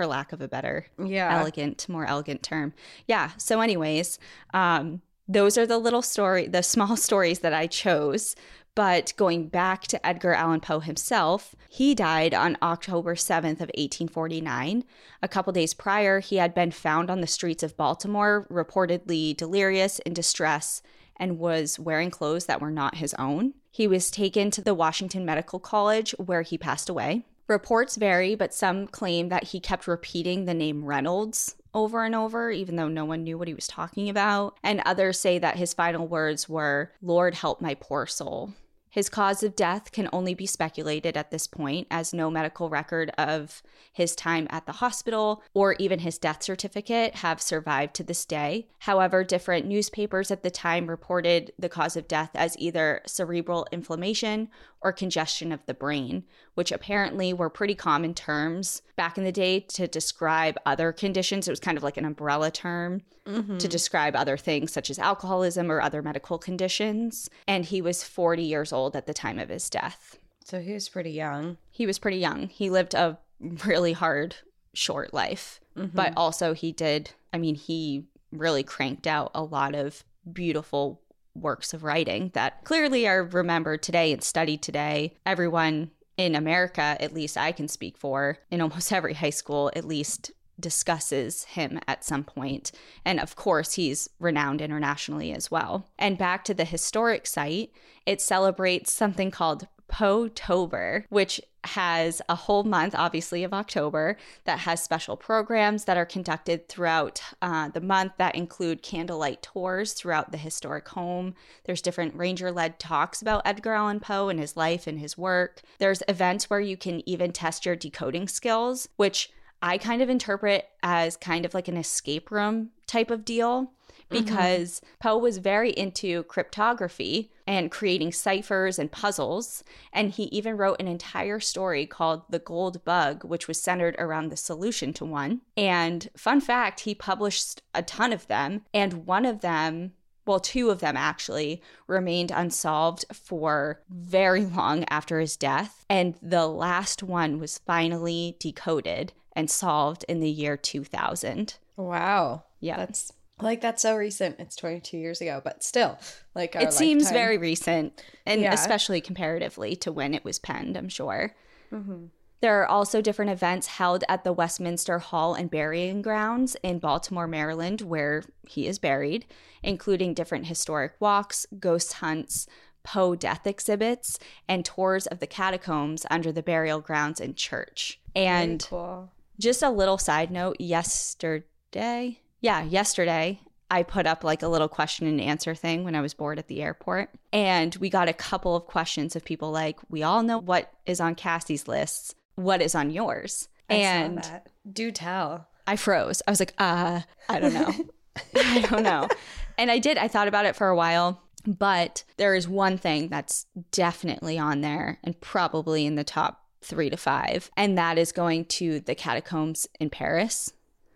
[0.00, 1.38] for lack of a better Yeah.
[1.38, 2.72] elegant, more elegant term.
[3.06, 3.32] Yeah.
[3.36, 4.18] So, anyways,
[4.54, 8.34] um, those are the little story, the small stories that I chose.
[8.74, 14.84] But going back to Edgar Allan Poe himself, he died on October 7th of 1849.
[15.22, 19.98] A couple days prior, he had been found on the streets of Baltimore, reportedly delirious
[19.98, 20.80] in distress,
[21.16, 23.52] and was wearing clothes that were not his own.
[23.70, 27.26] He was taken to the Washington Medical College where he passed away.
[27.50, 32.52] Reports vary, but some claim that he kept repeating the name Reynolds over and over,
[32.52, 34.56] even though no one knew what he was talking about.
[34.62, 38.54] And others say that his final words were, Lord, help my poor soul.
[38.88, 43.10] His cause of death can only be speculated at this point, as no medical record
[43.16, 48.24] of his time at the hospital or even his death certificate have survived to this
[48.24, 48.66] day.
[48.80, 54.48] However, different newspapers at the time reported the cause of death as either cerebral inflammation
[54.82, 56.24] or congestion of the brain,
[56.54, 61.46] which apparently were pretty common terms back in the day to describe other conditions.
[61.46, 63.56] It was kind of like an umbrella term to mm-hmm.
[63.58, 67.28] describe other things such as alcoholism or other medical conditions.
[67.46, 70.18] And he was 40 years old at the time of his death.
[70.44, 71.58] So he was pretty young.
[71.70, 72.48] He was pretty young.
[72.48, 73.18] He lived a
[73.64, 74.36] really hard,
[74.72, 75.94] short life, mm-hmm.
[75.94, 81.00] but also he did, I mean, he really cranked out a lot of beautiful
[81.34, 85.14] works of writing that clearly are remembered today and studied today.
[85.24, 89.84] Everyone in America, at least I can speak for, in almost every high school, at
[89.84, 92.70] least discusses him at some point.
[93.04, 95.88] And of course, he's renowned internationally as well.
[95.98, 97.72] And back to the historic site,
[98.04, 104.82] it celebrates something called Poe-tober, which has a whole month, obviously, of October that has
[104.82, 110.38] special programs that are conducted throughout uh, the month that include candlelight tours throughout the
[110.38, 111.34] historic home.
[111.64, 115.60] There's different ranger led talks about Edgar Allan Poe and his life and his work.
[115.78, 119.30] There's events where you can even test your decoding skills, which
[119.62, 123.72] I kind of interpret as kind of like an escape room type of deal
[124.10, 124.24] Mm-hmm.
[124.24, 129.62] because Poe was very into cryptography and creating ciphers and puzzles.
[129.92, 134.30] And he even wrote an entire story called The Gold Bug, which was centered around
[134.30, 135.42] the solution to one.
[135.56, 139.92] And fun fact, he published a ton of them, and one of them
[140.26, 145.84] well, two of them actually remained unsolved for very long after his death.
[145.88, 151.56] And the last one was finally decoded and solved in the year 2000.
[151.76, 152.44] Wow.
[152.60, 152.76] Yeah.
[152.76, 154.38] That's like that's so recent.
[154.38, 155.98] It's 22 years ago, but still,
[156.34, 157.18] like it seems lifetime.
[157.20, 158.52] very recent, and Yeah.
[158.52, 161.34] especially comparatively to when it was penned, I'm sure.
[161.72, 162.06] Mm-hmm.
[162.40, 167.26] There are also different events held at the Westminster Hall and Burying Grounds in Baltimore,
[167.26, 169.26] Maryland, where he is buried,
[169.62, 172.46] including different historic walks, ghost hunts,
[172.82, 174.18] Poe death exhibits,
[174.48, 178.00] and tours of the catacombs under the burial grounds and church.
[178.16, 179.10] And cool.
[179.38, 185.06] just a little side note yesterday, yeah, yesterday, I put up like a little question
[185.06, 187.10] and answer thing when I was bored at the airport.
[187.32, 191.00] And we got a couple of questions of people like, we all know what is
[191.00, 192.14] on Cassie's lists.
[192.34, 193.48] What is on yours?
[193.68, 194.40] I and.
[194.70, 195.46] Do tell.
[195.66, 196.20] I froze.
[196.26, 197.72] I was like, uh, I don't know.
[198.34, 199.08] I don't know.
[199.56, 199.98] And I did.
[199.98, 201.22] I thought about it for a while.
[201.46, 206.90] But there is one thing that's definitely on there and probably in the top three
[206.90, 207.50] to five.
[207.56, 210.52] And that is going to the catacombs in Paris.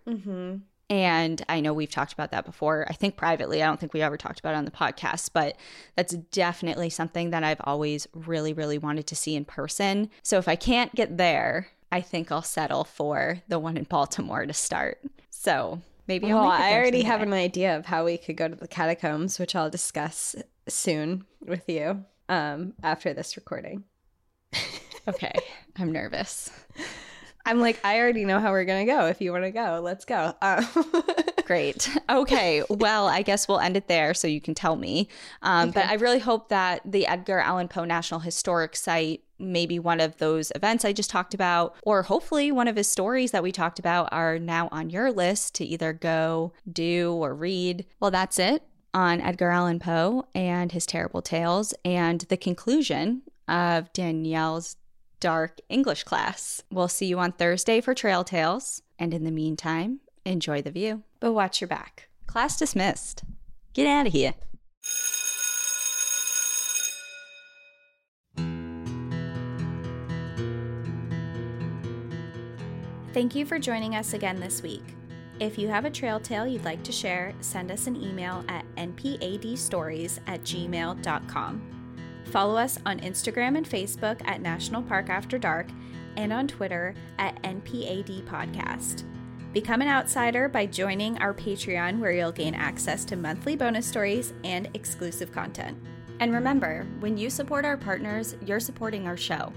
[0.06, 0.56] Mm-hmm.
[0.90, 2.86] And I know we've talked about that before.
[2.88, 5.56] I think privately, I don't think we ever talked about it on the podcast, but
[5.96, 10.10] that's definitely something that I've always really, really wanted to see in person.
[10.22, 14.44] So if I can't get there, I think I'll settle for the one in Baltimore
[14.44, 15.00] to start.
[15.30, 18.68] So maybe well, I already have an idea of how we could go to the
[18.68, 20.34] catacombs, which I'll discuss
[20.68, 23.84] soon with you um, after this recording.
[25.08, 25.32] okay,
[25.76, 26.50] I'm nervous.
[27.46, 29.06] I'm like, I already know how we're gonna go.
[29.06, 30.34] If you want to go, let's go.
[30.40, 30.66] Um.
[31.44, 31.90] Great.
[32.08, 32.62] Okay.
[32.70, 35.08] Well, I guess we'll end it there so you can tell me.
[35.42, 35.80] Um, okay.
[35.80, 40.16] But I really hope that the Edgar Allan Poe National Historic Site, maybe one of
[40.16, 43.78] those events I just talked about, or hopefully one of his stories that we talked
[43.78, 47.84] about, are now on your list to either go, do, or read.
[48.00, 48.62] Well, that's it
[48.94, 54.76] on Edgar Allan Poe and his terrible tales and the conclusion of Danielle's
[55.24, 56.62] dark English class.
[56.70, 58.82] We'll see you on Thursday for Trail Tales.
[58.98, 61.02] And in the meantime, enjoy the view.
[61.18, 62.10] But watch your back.
[62.26, 63.24] Class dismissed.
[63.72, 64.34] Get out of here.
[73.14, 74.84] Thank you for joining us again this week.
[75.40, 78.66] If you have a trail tale you'd like to share, send us an email at
[78.76, 81.73] npadstories at gmail.com.
[82.34, 85.68] Follow us on Instagram and Facebook at National Park After Dark
[86.16, 89.04] and on Twitter at NPAD Podcast.
[89.52, 94.34] Become an outsider by joining our Patreon, where you'll gain access to monthly bonus stories
[94.42, 95.78] and exclusive content.
[96.18, 99.52] And remember, when you support our partners, you're supporting our show.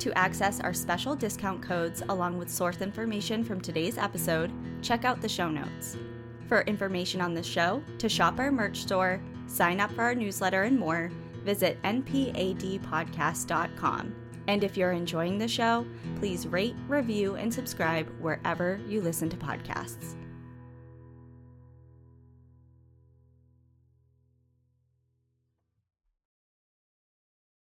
[0.00, 4.50] To access our special discount codes along with source information from today's episode,
[4.82, 5.96] check out the show notes.
[6.48, 10.64] For information on the show, to shop our merch store, sign up for our newsletter,
[10.64, 11.08] and more,
[11.46, 14.14] visit npadpodcast.com.
[14.48, 15.84] And if you're enjoying the show,
[16.16, 20.14] please rate, review, and subscribe wherever you listen to podcasts.